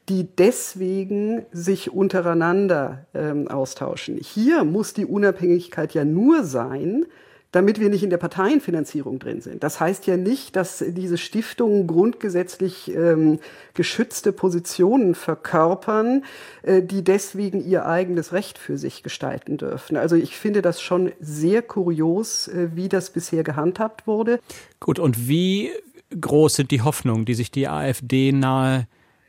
die 0.10 0.28
deswegen 0.36 1.46
sich 1.52 1.94
untereinander 1.94 3.06
ähm, 3.14 3.48
austauschen. 3.48 4.18
Hier 4.18 4.64
muss 4.64 4.94
die 4.94 5.06
Unabhängigkeit 5.06 5.94
ja 5.94 6.04
nur 6.04 6.44
sein, 6.44 7.06
damit 7.52 7.80
wir 7.80 7.90
nicht 7.90 8.04
in 8.04 8.10
der 8.10 8.18
Parteienfinanzierung 8.18 9.20
drin 9.20 9.42
sind. 9.42 9.64
Das 9.64 9.80
heißt 9.80 10.08
ja 10.08 10.16
nicht, 10.16 10.56
dass 10.56 10.84
diese 10.88 11.18
Stiftungen 11.18 11.86
grundgesetzlich 11.86 12.94
ähm, 12.96 13.40
geschützte 13.74 14.32
Positionen 14.32 15.16
verkörpern, 15.16 16.24
äh, 16.64 16.82
die 16.82 17.04
deswegen 17.04 17.66
ihr 17.66 17.86
eigenes 17.86 18.32
Recht 18.32 18.58
für 18.58 18.78
sich 18.78 19.04
gestalten 19.04 19.58
dürfen. 19.58 19.98
Also 19.98 20.16
ich 20.16 20.38
finde 20.38 20.62
das 20.62 20.82
schon 20.82 21.12
sehr 21.20 21.62
kurios, 21.62 22.48
äh, 22.48 22.70
wie 22.74 22.88
das 22.88 23.10
bisher 23.10 23.44
gehandhabt 23.44 24.08
wurde. 24.08 24.40
Gut, 24.80 25.00
und 25.00 25.28
wie 25.28 25.72
groß 26.20 26.56
sind 26.56 26.72
die 26.72 26.82
Hoffnungen, 26.82 27.26
die 27.26 27.34
sich 27.34 27.52
die 27.52 27.68
AfD 27.68 28.32
nahe 28.32 28.88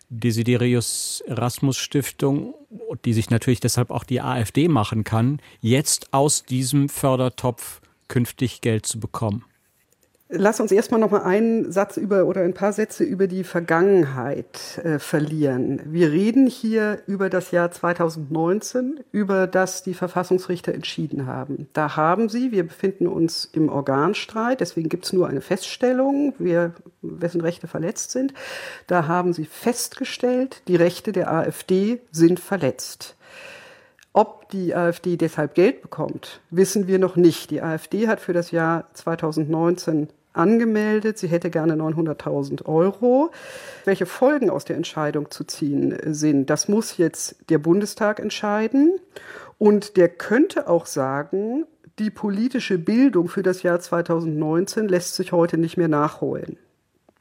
Desiderius 0.09 1.23
Erasmus 1.27 1.79
Stiftung, 1.79 2.55
die 3.05 3.15
sich 3.15 3.31
natürlich 3.31 3.61
deshalb 3.61 3.91
auch 3.91 4.05
die 4.05 4.21
AfD 4.21 4.69
machen 4.69 5.05
kann, 5.05 5.41
jetzt 5.61 6.13
aus 6.13 6.45
diesem 6.45 6.91
Fördertopf 6.91 7.82
künftig 8.13 8.61
Geld 8.61 8.85
zu 8.85 9.01
bekommen? 9.01 9.43
Lass 10.35 10.61
uns 10.61 10.73
erstmal 10.73 11.01
noch 11.01 11.11
mal 11.11 11.23
einen 11.23 11.73
Satz 11.73 11.97
über 11.99 12.25
oder 12.25 12.43
ein 12.43 12.55
paar 12.55 12.73
Sätze 12.73 13.05
über 13.05 13.27
die 13.27 13.45
Vergangenheit 13.45 14.79
äh, 14.83 14.99
verlieren. 14.99 15.81
Wir 15.85 16.11
reden 16.11 16.47
hier 16.47 17.03
über 17.07 17.29
das 17.29 17.51
Jahr 17.51 17.71
2019, 17.71 19.01
über 19.13 19.47
das 19.47 19.83
die 19.83 19.93
Verfassungsrichter 19.93 20.75
entschieden 20.75 21.27
haben. 21.27 21.69
Da 21.75 21.97
haben 21.97 22.31
sie, 22.31 22.51
wir 22.51 22.67
befinden 22.67 23.09
uns 23.09 23.47
im 23.53 23.69
Organstreit, 23.69 24.61
deswegen 24.61 24.89
gibt 24.89 25.05
es 25.05 25.13
nur 25.13 25.29
eine 25.29 25.43
Feststellung, 25.43 26.35
wer, 26.39 26.73
wessen 27.03 27.43
Rechte 27.43 27.67
verletzt 27.67 28.11
sind. 28.11 28.33
Da 28.87 29.07
haben 29.07 29.35
sie 29.35 29.45
festgestellt, 29.45 30.63
die 30.67 30.77
Rechte 30.77 31.13
der 31.13 31.31
AfD 31.31 32.01
sind 32.11 32.41
verletzt. 32.41 33.17
Ob 34.15 34.51
die 34.51 34.75
AfD 34.75 35.17
deshalb 35.17 35.55
Geld 35.55 35.81
bekommt, 35.81 36.41
wissen 36.51 36.87
wir 36.87 36.99
noch 36.99 37.17
nicht. 37.17 37.51
Die 37.51 37.63
AfD 37.63 38.09
hat 38.09 38.21
für 38.21 38.35
das 38.35 38.51
Jahr 38.51 38.85
2019 38.93 40.09
angemeldet. 40.35 41.17
Sie 41.17 41.29
hätte 41.29 41.49
gerne 41.49 41.75
900.000 41.75 42.67
Euro. 42.67 43.31
Welche 43.87 44.05
Folgen 44.05 44.51
aus 44.51 44.67
der 44.67 44.77
Entscheidung 44.77 45.31
zu 45.31 45.45
ziehen 45.45 45.97
sind, 46.07 46.51
das 46.51 46.69
muss 46.69 46.99
jetzt 46.99 47.37
der 47.49 47.59
Bundestag 47.59 48.21
entscheiden. 48.21 48.99
Und 49.59 49.97
der 49.97 50.11
könnte 50.11 50.69
auch 50.69 50.85
sagen, 50.85 51.65
die 51.99 52.11
politische 52.11 52.79
Bildung 52.79 53.29
für 53.29 53.43
das 53.43 53.63
Jahr 53.63 53.81
2019 53.81 54.89
lässt 54.89 55.15
sich 55.15 55.33
heute 55.33 55.57
nicht 55.57 55.79
mehr 55.79 55.89
nachholen 55.89 56.59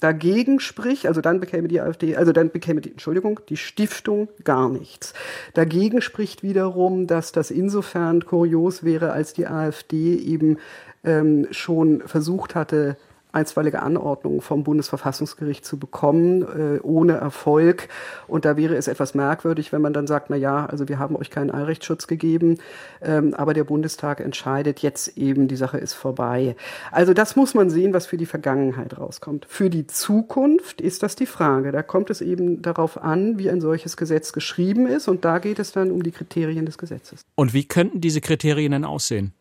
dagegen 0.02 0.60
spricht, 0.60 1.06
also 1.06 1.22
dann 1.22 1.40
bekäme 1.40 1.70
die 1.70 1.80
AfD, 1.80 2.18
also 2.18 2.34
dann 2.34 2.52
bekäme 2.52 2.82
die, 2.82 2.92
Entschuldigung, 2.92 3.40
die 3.48 3.56
Stiftung 3.56 4.28
gar 4.44 4.68
nichts. 4.68 5.14
Dagegen 5.54 6.02
spricht 6.02 6.44
wiederum, 6.44 7.08
dass 7.08 7.32
das 7.32 7.52
insofern 7.52 8.26
kurios 8.26 8.84
wäre, 8.84 9.14
als 9.14 9.34
die 9.34 9.48
AfD 9.48 10.16
eben 10.16 10.58
ähm, 11.06 11.48
schon 11.52 12.02
versucht 12.02 12.56
hatte, 12.56 12.98
einstweilige 13.32 13.82
Anordnungen 13.82 14.42
vom 14.42 14.64
Bundesverfassungsgericht 14.64 15.66
zu 15.66 15.78
bekommen, 15.78 16.42
äh, 16.42 16.80
ohne 16.82 17.14
Erfolg. 17.14 17.88
Und 18.28 18.46
da 18.46 18.58
wäre 18.58 18.76
es 18.76 18.88
etwas 18.88 19.14
merkwürdig, 19.14 19.72
wenn 19.72 19.82
man 19.82 19.94
dann 19.94 20.08
sagt, 20.08 20.30
na 20.30 20.36
ja, 20.36 20.66
also 20.66 20.88
wir 20.88 21.00
haben 21.00 21.16
euch 21.16 21.30
keinen 21.30 21.52
Eilrechtsschutz 21.52 22.08
gegeben, 22.08 22.58
ähm, 23.02 23.34
aber 23.34 23.54
der 23.54 23.64
Bundestag 23.64 24.20
entscheidet 24.20 24.80
jetzt 24.80 25.18
eben, 25.18 25.48
die 25.48 25.56
Sache 25.56 25.78
ist 25.78 25.94
vorbei. 25.94 26.56
Also 26.92 27.14
das 27.14 27.36
muss 27.36 27.54
man 27.54 27.70
sehen, 27.70 27.94
was 27.94 28.06
für 28.06 28.18
die 28.18 28.26
Vergangenheit 28.26 28.98
rauskommt. 28.98 29.46
Für 29.48 29.70
die 29.70 29.88
Zukunft 29.88 30.82
ist 30.82 31.04
das 31.04 31.16
die 31.16 31.26
Frage. 31.26 31.72
Da 31.72 31.84
kommt 31.84 32.10
es 32.10 32.22
eben 32.22 32.62
darauf 32.62 33.02
an, 33.02 33.38
wie 33.38 33.50
ein 33.50 33.62
solches 33.62 33.98
Gesetz 33.98 34.34
geschrieben 34.34 34.88
ist. 34.88 35.08
Und 35.08 35.26
da 35.26 35.40
geht 35.40 35.60
es 35.60 35.72
dann 35.72 35.92
um 35.92 36.04
die 36.04 36.12
Kriterien 36.12 36.66
des 36.66 36.78
Gesetzes. 36.78 37.22
Und 37.36 37.54
wie 37.54 37.66
könnten 37.66 38.02
diese 38.02 38.22
Kriterien 38.22 38.72
denn 38.72 38.86
aussehen? 38.86 39.34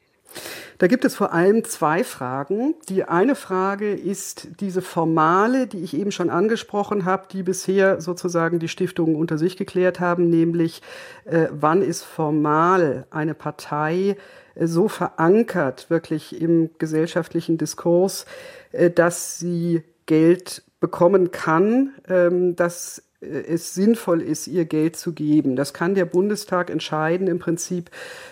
Da 0.78 0.86
gibt 0.86 1.04
es 1.04 1.14
vor 1.14 1.32
allem 1.32 1.64
zwei 1.64 2.04
Fragen. 2.04 2.74
Die 2.88 3.04
eine 3.04 3.34
Frage 3.34 3.92
ist 3.92 4.48
diese 4.60 4.80
formale, 4.80 5.66
die 5.66 5.82
ich 5.82 5.94
eben 5.94 6.10
schon 6.10 6.30
angesprochen 6.30 7.04
habe, 7.04 7.26
die 7.30 7.42
bisher 7.42 8.00
sozusagen 8.00 8.58
die 8.58 8.68
Stiftungen 8.68 9.14
unter 9.14 9.36
sich 9.36 9.56
geklärt 9.56 10.00
haben, 10.00 10.30
nämlich 10.30 10.80
äh, 11.26 11.48
wann 11.50 11.82
ist 11.82 12.02
formal 12.04 13.06
eine 13.10 13.34
Partei 13.34 14.16
äh, 14.54 14.66
so 14.66 14.88
verankert 14.88 15.90
wirklich 15.90 16.40
im 16.40 16.70
gesellschaftlichen 16.78 17.58
Diskurs, 17.58 18.24
äh, 18.72 18.90
dass 18.90 19.38
sie 19.38 19.82
Geld 20.06 20.62
bekommen 20.80 21.30
kann, 21.30 21.92
ähm, 22.08 22.56
dass 22.56 23.02
es 23.20 23.74
sinnvoll 23.74 24.22
ist, 24.22 24.46
ihr 24.46 24.64
Geld 24.64 24.96
zu 24.96 25.12
geben. 25.12 25.56
Das 25.56 25.74
kann 25.74 25.94
der 25.94 26.06
Bundestag 26.06 26.70
entscheiden, 26.70 27.26
im 27.26 27.38
Prinzip 27.38 27.90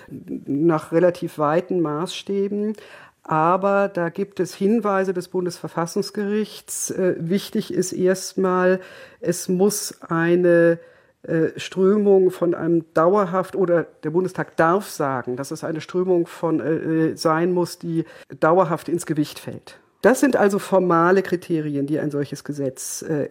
nach 0.08 0.92
relativ 0.92 1.38
weiten 1.38 1.80
Maßstäben. 1.80 2.74
aber 3.22 3.88
da 3.88 4.08
gibt 4.08 4.40
es 4.40 4.54
Hinweise 4.54 5.12
des 5.12 5.28
Bundesverfassungsgerichts. 5.28 6.90
Äh, 6.90 7.16
wichtig 7.18 7.74
ist 7.74 7.92
erstmal, 7.92 8.80
es 9.20 9.48
muss 9.48 10.00
eine 10.00 10.78
äh, 11.24 11.48
Strömung 11.56 12.30
von 12.30 12.54
einem 12.54 12.86
dauerhaft 12.94 13.54
oder 13.54 13.82
der 14.02 14.10
Bundestag 14.10 14.56
darf 14.56 14.88
sagen, 14.88 15.36
dass 15.36 15.50
es 15.50 15.62
eine 15.62 15.82
Strömung 15.82 16.26
von 16.26 16.60
äh, 16.60 17.16
sein 17.16 17.52
muss, 17.52 17.78
die 17.78 18.04
dauerhaft 18.40 18.88
ins 18.88 19.04
Gewicht 19.04 19.38
fällt. 19.38 19.78
Das 20.00 20.20
sind 20.20 20.36
also 20.36 20.60
formale 20.60 21.22
Kriterien, 21.22 21.88
die 21.88 21.98
ein 21.98 22.12
solches 22.12 22.44
Gesetz 22.44 23.02
äh, 23.02 23.28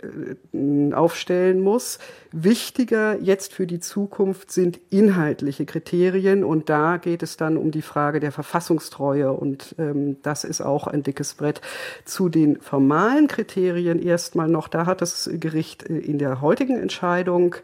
aufstellen 0.94 1.62
muss. 1.62 1.98
Wichtiger 2.34 3.18
jetzt 3.22 3.54
für 3.54 3.66
die 3.66 3.80
Zukunft 3.80 4.52
sind 4.52 4.78
inhaltliche 4.90 5.66
Kriterien 5.66 6.44
und 6.44 6.70
da 6.70 6.98
geht 6.98 7.24
es 7.24 7.38
dann 7.38 7.56
um 7.56 7.72
die 7.72 7.82
Frage 7.82 8.20
der 8.20 8.34
Verfassungstreue 8.34 9.32
und 9.32 9.76
ähm, 9.80 10.18
das 10.24 10.44
ist 10.44 10.60
auch 10.60 10.88
ein 10.88 11.04
dickes 11.04 11.36
Brett. 11.36 11.62
Zu 12.04 12.28
den 12.28 12.60
formalen 12.60 13.30
Kriterien 13.30 14.02
erstmal 14.02 14.50
noch, 14.50 14.68
da 14.68 14.86
hat 14.86 15.02
das 15.02 15.30
Gericht 15.36 15.90
äh, 15.90 15.98
in 15.98 16.20
der 16.20 16.42
heutigen 16.42 16.78
Entscheidung 16.78 17.56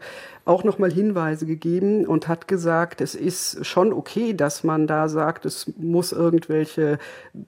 auch 0.44 0.62
nochmal 0.62 0.92
Hinweise 0.92 1.46
gegeben 1.46 2.06
und 2.06 2.28
hat 2.28 2.48
gesagt, 2.48 3.00
es 3.00 3.14
ist 3.14 3.64
schon 3.64 3.92
okay, 3.92 4.34
dass 4.34 4.62
man 4.62 4.86
da 4.86 5.08
sagt, 5.08 5.46
es 5.46 5.72
muss 5.78 6.12
irgendwelche 6.12 6.98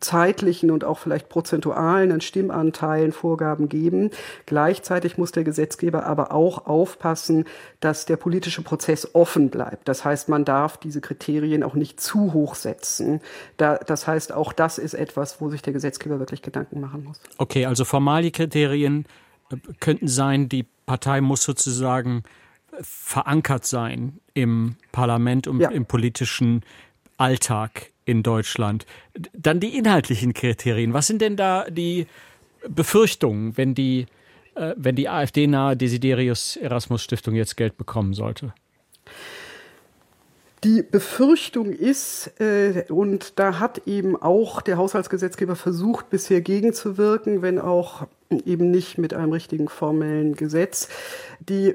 zeitlichen 0.01 0.71
und 0.71 0.85
auch 0.85 0.99
vielleicht 0.99 1.29
prozentualen 1.29 2.21
Stimmanteilen 2.23 3.13
Vorgaben 3.13 3.69
geben. 3.69 4.11
Gleichzeitig 4.47 5.19
muss 5.19 5.33
der 5.33 5.45
Gesetzgeber 5.45 6.07
aber 6.07 6.33
auch 6.33 6.67
aufpassen, 6.67 7.45
dass 7.81 8.07
der 8.07 8.17
politische 8.17 8.63
Prozess 8.63 9.15
offen 9.15 9.51
bleibt. 9.51 9.89
Das 9.89 10.05
heißt, 10.05 10.29
man 10.29 10.45
darf 10.45 10.79
diese 10.79 11.03
Kriterien 11.03 11.63
auch 11.63 11.75
nicht 11.75 12.01
zu 12.01 12.33
hoch 12.33 12.55
setzen. 12.55 13.21
Da, 13.59 13.77
das 13.77 14.07
heißt, 14.07 14.33
auch 14.33 14.53
das 14.53 14.79
ist 14.79 14.95
etwas, 14.95 15.41
wo 15.41 15.51
sich 15.51 15.61
der 15.61 15.75
Gesetzgeber 15.75 16.19
wirklich 16.19 16.41
Gedanken 16.41 16.81
machen 16.81 17.05
muss. 17.05 17.21
Okay, 17.37 17.67
also 17.67 17.85
formale 17.85 18.31
Kriterien 18.31 19.05
äh, 19.51 19.57
könnten 19.81 20.09
sein, 20.09 20.49
die 20.49 20.65
Partei 20.87 21.21
muss 21.21 21.43
sozusagen 21.43 22.23
verankert 22.81 23.67
sein 23.67 24.19
im 24.35 24.77
Parlament 24.93 25.47
und 25.47 25.61
ja. 25.61 25.71
im 25.71 25.87
politischen 25.87 26.62
Alltag 27.17 27.93
in 28.05 28.23
Deutschland. 28.23 28.87
Dann 29.33 29.61
die 29.61 29.77
inhaltlichen 29.77 30.33
Kriterien. 30.33 30.93
Was 30.93 31.07
sind 31.07 31.21
denn 31.21 31.37
da 31.37 31.65
die 31.69 32.07
Befürchtungen, 32.69 33.57
wenn 33.57 33.75
die, 33.75 34.07
äh, 34.55 34.75
wenn 34.77 34.97
die 34.97 35.09
AfD-nahe 35.09 35.77
Desiderius 35.77 36.57
Erasmus 36.57 37.03
Stiftung 37.03 37.35
jetzt 37.35 37.57
Geld 37.57 37.77
bekommen 37.77 38.15
sollte? 38.15 38.53
Die 40.65 40.83
Befürchtung 40.83 41.73
ist, 41.73 42.41
äh, 42.41 42.85
und 42.89 43.39
da 43.39 43.61
hat 43.61 43.87
eben 43.87 44.21
auch 44.21 44.62
der 44.62 44.79
Haushaltsgesetzgeber 44.79 45.55
versucht, 45.55 46.11
bisher 46.11 46.41
gegenzuwirken, 46.41 47.43
wenn 47.43 47.59
auch 47.59 48.07
eben 48.45 48.71
nicht 48.71 48.99
mit 48.99 49.15
einem 49.15 49.33
richtigen 49.33 49.69
formellen 49.69 50.35
Gesetz, 50.35 50.89
die 51.41 51.75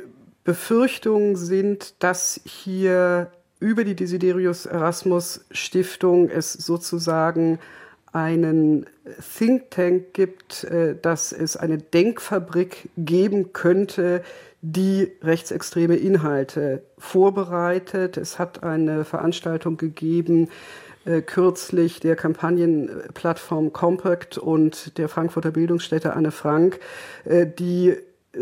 Befürchtungen 0.52 1.38
sind, 1.38 2.04
dass 2.04 2.42
hier 2.44 3.32
über 3.62 3.86
die 3.86 3.96
Desiderius 3.96 4.66
Erasmus 4.66 5.46
Stiftung 5.52 6.28
es 6.28 6.52
sozusagen 6.52 7.58
einen 8.12 8.86
Think 9.38 9.72
Tank 9.72 10.14
gibt, 10.14 10.66
äh, 10.66 10.98
dass 11.02 11.32
es 11.32 11.56
eine 11.56 11.78
Denkfabrik 11.78 12.90
geben 12.98 13.54
könnte, 13.54 14.24
die 14.62 15.14
rechtsextreme 15.24 15.96
Inhalte 15.96 16.84
vorbereitet. 16.98 18.18
Es 18.18 18.38
hat 18.38 18.62
eine 18.62 19.06
Veranstaltung 19.06 19.78
gegeben, 19.78 20.50
äh, 21.06 21.22
kürzlich 21.22 22.02
der 22.02 22.18
Kampagnenplattform 22.18 23.72
Compact 23.72 24.38
und 24.38 24.98
der 24.98 25.08
Frankfurter 25.08 25.52
Bildungsstätte 25.52 26.12
Anne 26.12 26.32
Frank, 26.32 26.82
äh, 27.24 27.48
die 27.48 27.96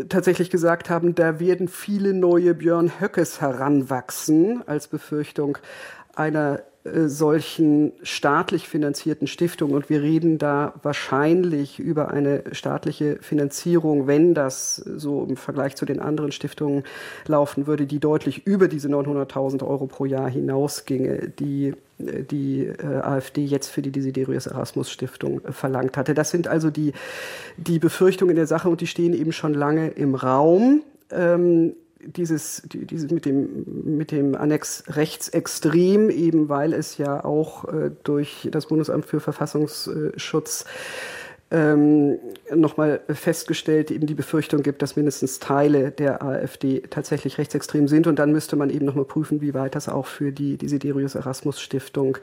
tatsächlich 0.08 0.50
gesagt 0.50 0.90
haben, 0.90 1.14
da 1.14 1.40
werden 1.40 1.68
viele 1.68 2.14
neue 2.14 2.54
Björn 2.54 3.00
Höckes 3.00 3.40
heranwachsen 3.40 4.62
als 4.66 4.88
Befürchtung 4.88 5.58
einer 6.14 6.62
äh, 6.82 7.08
solchen 7.08 7.92
staatlich 8.02 8.66
finanzierten 8.66 9.26
Stiftung. 9.26 9.72
Und 9.72 9.90
wir 9.90 10.00
reden 10.00 10.38
da 10.38 10.72
wahrscheinlich 10.82 11.78
über 11.78 12.10
eine 12.10 12.42
staatliche 12.52 13.18
Finanzierung, 13.20 14.06
wenn 14.06 14.32
das 14.32 14.76
so 14.76 15.26
im 15.28 15.36
Vergleich 15.36 15.76
zu 15.76 15.84
den 15.84 16.00
anderen 16.00 16.32
Stiftungen 16.32 16.84
laufen 17.26 17.66
würde, 17.66 17.86
die 17.86 17.98
deutlich 17.98 18.46
über 18.46 18.66
diese 18.66 18.88
900.000 18.88 19.62
Euro 19.66 19.86
pro 19.86 20.06
Jahr 20.06 20.30
hinausginge, 20.30 21.28
die 21.38 21.74
äh, 21.98 22.22
die 22.22 22.62
äh, 22.62 23.00
AfD 23.02 23.44
jetzt 23.44 23.68
für 23.68 23.82
die 23.82 23.92
Desiderius 23.92 24.46
Erasmus 24.46 24.90
Stiftung 24.90 25.42
verlangt 25.50 25.98
hatte. 25.98 26.14
Das 26.14 26.30
sind 26.30 26.48
also 26.48 26.70
die, 26.70 26.92
die 27.58 27.78
Befürchtungen 27.78 28.36
der 28.36 28.46
Sache 28.46 28.70
und 28.70 28.80
die 28.80 28.86
stehen 28.86 29.12
eben 29.12 29.32
schon 29.32 29.52
lange 29.52 29.88
im 29.88 30.14
Raum. 30.14 30.82
Ähm, 31.10 31.74
dieses, 32.04 32.62
dieses 32.64 33.10
mit 33.10 33.24
dem, 33.24 33.96
mit 33.96 34.10
dem 34.10 34.34
Annex 34.34 34.84
rechtsextrem, 34.88 36.10
eben 36.10 36.48
weil 36.48 36.72
es 36.72 36.98
ja 36.98 37.24
auch 37.24 37.64
äh, 37.64 37.90
durch 38.04 38.48
das 38.50 38.66
Bundesamt 38.66 39.06
für 39.06 39.20
Verfassungsschutz 39.20 40.64
ähm, 41.50 42.18
nochmal 42.54 43.00
festgestellt, 43.08 43.90
eben 43.90 44.06
die 44.06 44.14
Befürchtung 44.14 44.62
gibt, 44.62 44.82
dass 44.82 44.96
mindestens 44.96 45.40
Teile 45.40 45.90
der 45.90 46.22
AfD 46.22 46.80
tatsächlich 46.90 47.38
rechtsextrem 47.38 47.88
sind. 47.88 48.06
Und 48.06 48.18
dann 48.18 48.32
müsste 48.32 48.56
man 48.56 48.70
eben 48.70 48.86
nochmal 48.86 49.04
prüfen, 49.04 49.40
wie 49.40 49.54
weit 49.54 49.74
das 49.74 49.88
auch 49.88 50.06
für 50.06 50.30
die 50.30 50.56
Desiderius 50.56 51.16
Erasmus 51.16 51.60
Stiftung 51.60 52.18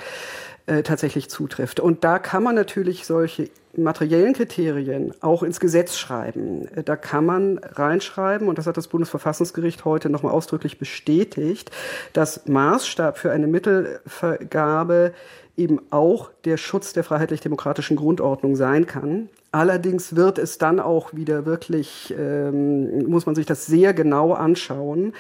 äh, 0.66 0.82
tatsächlich 0.84 1.30
zutrifft. 1.30 1.80
Und 1.80 2.04
da 2.04 2.20
kann 2.20 2.44
man 2.44 2.56
natürlich 2.56 3.06
solche 3.06 3.50
materiellen 3.76 4.34
Kriterien 4.34 5.14
auch 5.22 5.44
ins 5.44 5.60
Gesetz 5.60 5.98
schreiben. 5.98 6.68
Äh, 6.76 6.84
da 6.84 6.96
kann 6.96 7.26
man 7.26 7.58
reinschreiben, 7.58 8.48
und 8.48 8.58
das 8.58 8.66
hat 8.66 8.78
das 8.78 8.88
Bundesverfassungsgericht 8.88 9.84
heute 9.84 10.10
nochmal 10.10 10.32
ausdrücklich 10.32 10.80
bestätigt, 10.80 11.72
dass 12.14 12.46
Maßstab 12.48 13.18
für 13.18 13.32
eine 13.32 13.48
Mittelvergabe 13.48 15.14
eben 15.58 15.80
auch 15.90 16.32
der 16.46 16.58
Schutz 16.58 16.94
der 16.94 17.04
freiheitlich-demokratischen 17.04 17.98
Grundordnung 17.98 18.56
sein 18.56 18.86
kann. 18.86 19.30
Allerdings 19.58 20.16
wird 20.16 20.38
es 20.38 20.60
dann 20.60 20.80
auch 20.80 21.16
wieder 21.16 21.48
wirklich, 21.48 22.14
ähm, 22.16 23.10
muss 23.10 23.26
man 23.26 23.34
sich 23.34 23.48
das 23.48 23.66
sehr 23.66 23.92
genau 23.96 24.34
anschauen, 24.34 25.14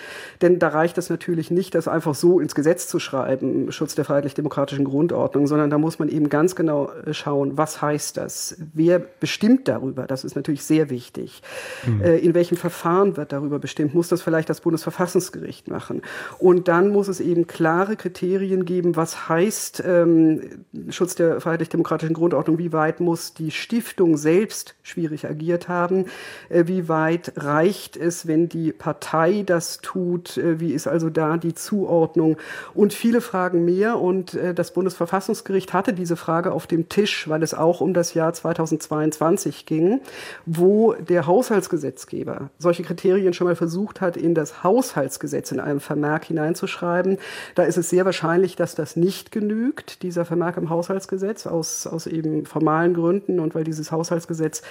denn 0.43 0.59
da 0.59 0.67
reicht 0.67 0.99
es 0.99 1.09
natürlich 1.09 1.49
nicht, 1.49 1.73
das 1.73 1.87
einfach 1.87 2.13
so 2.13 2.39
ins 2.39 2.53
Gesetz 2.53 2.87
zu 2.87 2.99
schreiben, 2.99 3.71
Schutz 3.71 3.95
der 3.95 4.05
freiheitlich-demokratischen 4.05 4.85
Grundordnung, 4.85 5.47
sondern 5.47 5.71
da 5.71 5.79
muss 5.79 5.97
man 5.97 6.07
eben 6.07 6.29
ganz 6.29 6.55
genau 6.55 6.91
äh, 6.91 7.15
schauen, 7.15 7.57
was 7.57 7.81
heißt 7.81 8.17
das? 8.17 8.57
Wer 8.75 8.99
bestimmt 8.99 9.67
darüber? 9.67 10.05
Das 10.05 10.23
ist 10.23 10.35
natürlich 10.35 10.63
sehr 10.63 10.91
wichtig. 10.91 11.41
Mhm. 11.87 12.01
Äh, 12.03 12.17
in 12.17 12.35
welchem 12.35 12.57
Verfahren 12.57 13.17
wird 13.17 13.31
darüber 13.31 13.57
bestimmt? 13.57 13.95
Muss 13.95 14.07
das 14.07 14.21
vielleicht 14.21 14.51
das 14.51 14.61
Bundesverfassungsgericht 14.61 15.67
machen? 15.67 16.03
Und 16.37 16.67
dann 16.67 16.89
muss 16.89 17.07
es 17.07 17.21
eben 17.21 17.47
klare 17.47 17.95
Kriterien 17.95 18.65
geben, 18.65 18.95
was 18.95 19.29
heißt 19.29 19.81
ähm, 19.83 20.41
Schutz 20.89 21.15
der 21.15 21.41
freiheitlich-demokratischen 21.41 22.13
Grundordnung? 22.13 22.59
Wie 22.59 22.71
weit 22.71 22.99
muss 22.99 23.33
die 23.33 23.49
Stiftung 23.49 24.15
selbst 24.27 24.75
schwierig 24.83 25.25
agiert 25.25 25.69
haben. 25.69 26.07
Äh, 26.49 26.65
wie 26.67 26.89
weit 26.89 27.31
reicht 27.37 27.95
es, 27.95 28.27
wenn 28.27 28.49
die 28.49 28.73
Partei 28.73 29.43
das 29.45 29.79
tut? 29.79 30.35
Äh, 30.35 30.59
wie 30.59 30.73
ist 30.73 30.85
also 30.85 31.09
da 31.09 31.37
die 31.37 31.55
Zuordnung? 31.55 32.35
Und 32.73 32.91
viele 32.93 33.21
Fragen 33.21 33.63
mehr. 33.63 33.99
Und 33.99 34.33
äh, 34.33 34.53
das 34.53 34.73
Bundesverfassungsgericht 34.73 35.71
hatte 35.71 35.93
diese 35.93 36.17
Frage 36.17 36.51
auf 36.51 36.67
dem 36.67 36.89
Tisch, 36.89 37.29
weil 37.29 37.41
es 37.41 37.53
auch 37.53 37.79
um 37.79 37.93
das 37.93 38.13
Jahr 38.15 38.33
2022 38.33 39.65
ging, 39.65 40.01
wo 40.45 40.93
der 40.93 41.25
Haushaltsgesetzgeber 41.25 42.49
solche 42.59 42.83
Kriterien 42.83 43.33
schon 43.33 43.47
mal 43.47 43.55
versucht 43.55 44.01
hat, 44.01 44.17
in 44.17 44.35
das 44.35 44.61
Haushaltsgesetz 44.61 45.53
in 45.53 45.61
einem 45.61 45.79
Vermerk 45.79 46.25
hineinzuschreiben. 46.25 47.17
Da 47.55 47.63
ist 47.63 47.77
es 47.77 47.89
sehr 47.89 48.03
wahrscheinlich, 48.03 48.57
dass 48.57 48.75
das 48.75 48.97
nicht 48.97 49.31
genügt, 49.31 50.03
dieser 50.03 50.25
Vermerk 50.25 50.57
im 50.57 50.69
Haushaltsgesetz, 50.69 51.47
aus, 51.47 51.87
aus 51.87 52.07
eben 52.07 52.45
formalen 52.45 52.93
Gründen 52.93 53.39
und 53.39 53.55
weil 53.55 53.63
dieses 53.63 53.89
Haushaltsgesetz 53.93 54.16
Haushaltsgesetz 54.17 54.61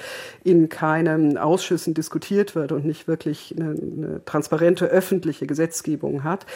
in 0.44 0.68
keinen 0.68 1.38
Ausschüssen 1.38 1.94
diskutiert 1.94 2.54
wird 2.54 2.72
und 2.72 2.84
nicht 2.84 3.08
wirklich 3.08 3.54
eine, 3.56 3.70
eine 3.70 4.24
transparente 4.24 4.86
öffentliche 4.86 5.46
Gesetzgebung 5.46 6.24
hat. 6.24 6.46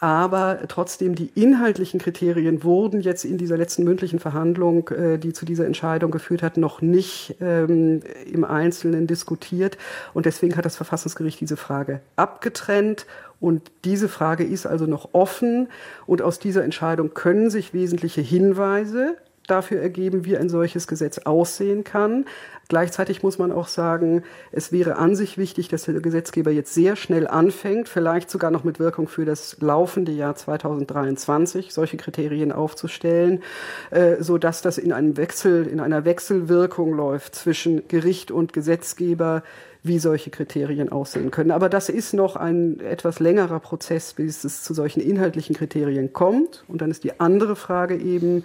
Aber 0.00 0.60
trotzdem 0.68 1.14
die 1.14 1.30
inhaltlichen 1.34 2.00
Kriterien 2.00 2.64
wurden 2.64 3.00
jetzt 3.00 3.24
in 3.24 3.38
dieser 3.38 3.56
letzten 3.56 3.84
mündlichen 3.84 4.18
Verhandlung, 4.18 4.88
äh, 4.88 5.18
die 5.18 5.32
zu 5.32 5.44
dieser 5.44 5.66
Entscheidung 5.66 6.10
geführt 6.10 6.42
hat, 6.42 6.56
noch 6.56 6.82
nicht 6.82 7.36
ähm, 7.40 8.00
im 8.30 8.44
Einzelnen 8.44 9.06
diskutiert. 9.06 9.78
Und 10.14 10.26
deswegen 10.26 10.56
hat 10.56 10.64
das 10.64 10.76
Verfassungsgericht 10.76 11.40
diese 11.40 11.56
Frage 11.56 12.00
abgetrennt 12.16 13.06
und 13.40 13.72
diese 13.84 14.08
Frage 14.08 14.44
ist 14.44 14.66
also 14.66 14.86
noch 14.86 15.14
offen. 15.14 15.68
Und 16.06 16.22
aus 16.22 16.38
dieser 16.38 16.62
Entscheidung 16.62 17.12
können 17.12 17.50
sich 17.50 17.74
wesentliche 17.74 18.20
Hinweise 18.20 19.16
dafür 19.46 19.80
ergeben, 19.80 20.24
wie 20.24 20.36
ein 20.36 20.48
solches 20.48 20.86
Gesetz 20.86 21.18
aussehen 21.18 21.84
kann. 21.84 22.26
Gleichzeitig 22.68 23.22
muss 23.22 23.38
man 23.38 23.52
auch 23.52 23.68
sagen, 23.68 24.22
es 24.50 24.72
wäre 24.72 24.96
an 24.96 25.14
sich 25.14 25.36
wichtig, 25.36 25.68
dass 25.68 25.84
der 25.84 26.00
Gesetzgeber 26.00 26.50
jetzt 26.50 26.72
sehr 26.72 26.96
schnell 26.96 27.26
anfängt, 27.26 27.88
vielleicht 27.88 28.30
sogar 28.30 28.50
noch 28.50 28.64
mit 28.64 28.78
Wirkung 28.78 29.08
für 29.08 29.24
das 29.24 29.58
laufende 29.60 30.12
Jahr 30.12 30.36
2023, 30.36 31.72
solche 31.74 31.96
Kriterien 31.96 32.50
aufzustellen, 32.50 33.42
äh, 33.90 34.16
so 34.20 34.38
dass 34.38 34.62
das 34.62 34.78
in 34.78 34.92
einem 34.92 35.16
Wechsel, 35.16 35.66
in 35.66 35.80
einer 35.80 36.04
Wechselwirkung 36.04 36.94
läuft 36.94 37.34
zwischen 37.34 37.88
Gericht 37.88 38.30
und 38.30 38.52
Gesetzgeber, 38.52 39.42
wie 39.82 39.98
solche 39.98 40.30
Kriterien 40.30 40.90
aussehen 40.90 41.30
können. 41.30 41.50
Aber 41.50 41.68
das 41.68 41.88
ist 41.88 42.14
noch 42.14 42.36
ein 42.36 42.78
etwas 42.80 43.18
längerer 43.18 43.58
Prozess, 43.58 44.14
bis 44.14 44.44
es 44.44 44.62
zu 44.62 44.74
solchen 44.74 45.00
inhaltlichen 45.00 45.56
Kriterien 45.56 46.12
kommt. 46.12 46.64
Und 46.68 46.80
dann 46.80 46.90
ist 46.90 47.02
die 47.04 47.18
andere 47.20 47.56
Frage 47.56 47.96
eben, 47.96 48.44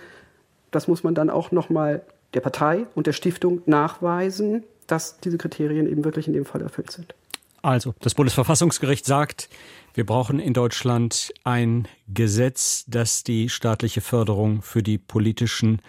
das 0.71 0.87
muss 0.87 1.03
man 1.03 1.15
dann 1.15 1.29
auch 1.29 1.51
nochmal 1.51 2.03
der 2.33 2.41
Partei 2.41 2.85
und 2.95 3.07
der 3.07 3.13
Stiftung 3.13 3.61
nachweisen, 3.65 4.63
dass 4.87 5.19
diese 5.19 5.37
Kriterien 5.37 5.87
eben 5.87 6.03
wirklich 6.03 6.27
in 6.27 6.33
dem 6.33 6.45
Fall 6.45 6.61
erfüllt 6.61 6.91
sind. 6.91 7.13
Also, 7.61 7.93
das 7.99 8.15
Bundesverfassungsgericht 8.15 9.05
sagt, 9.05 9.49
wir 9.93 10.05
brauchen 10.05 10.39
in 10.39 10.53
Deutschland 10.53 11.33
ein 11.43 11.87
Gesetz, 12.07 12.85
das 12.87 13.23
die 13.23 13.49
staatliche 13.49 14.01
Förderung 14.01 14.61
für 14.61 14.83
die 14.83 14.97
politischen, 14.97 15.81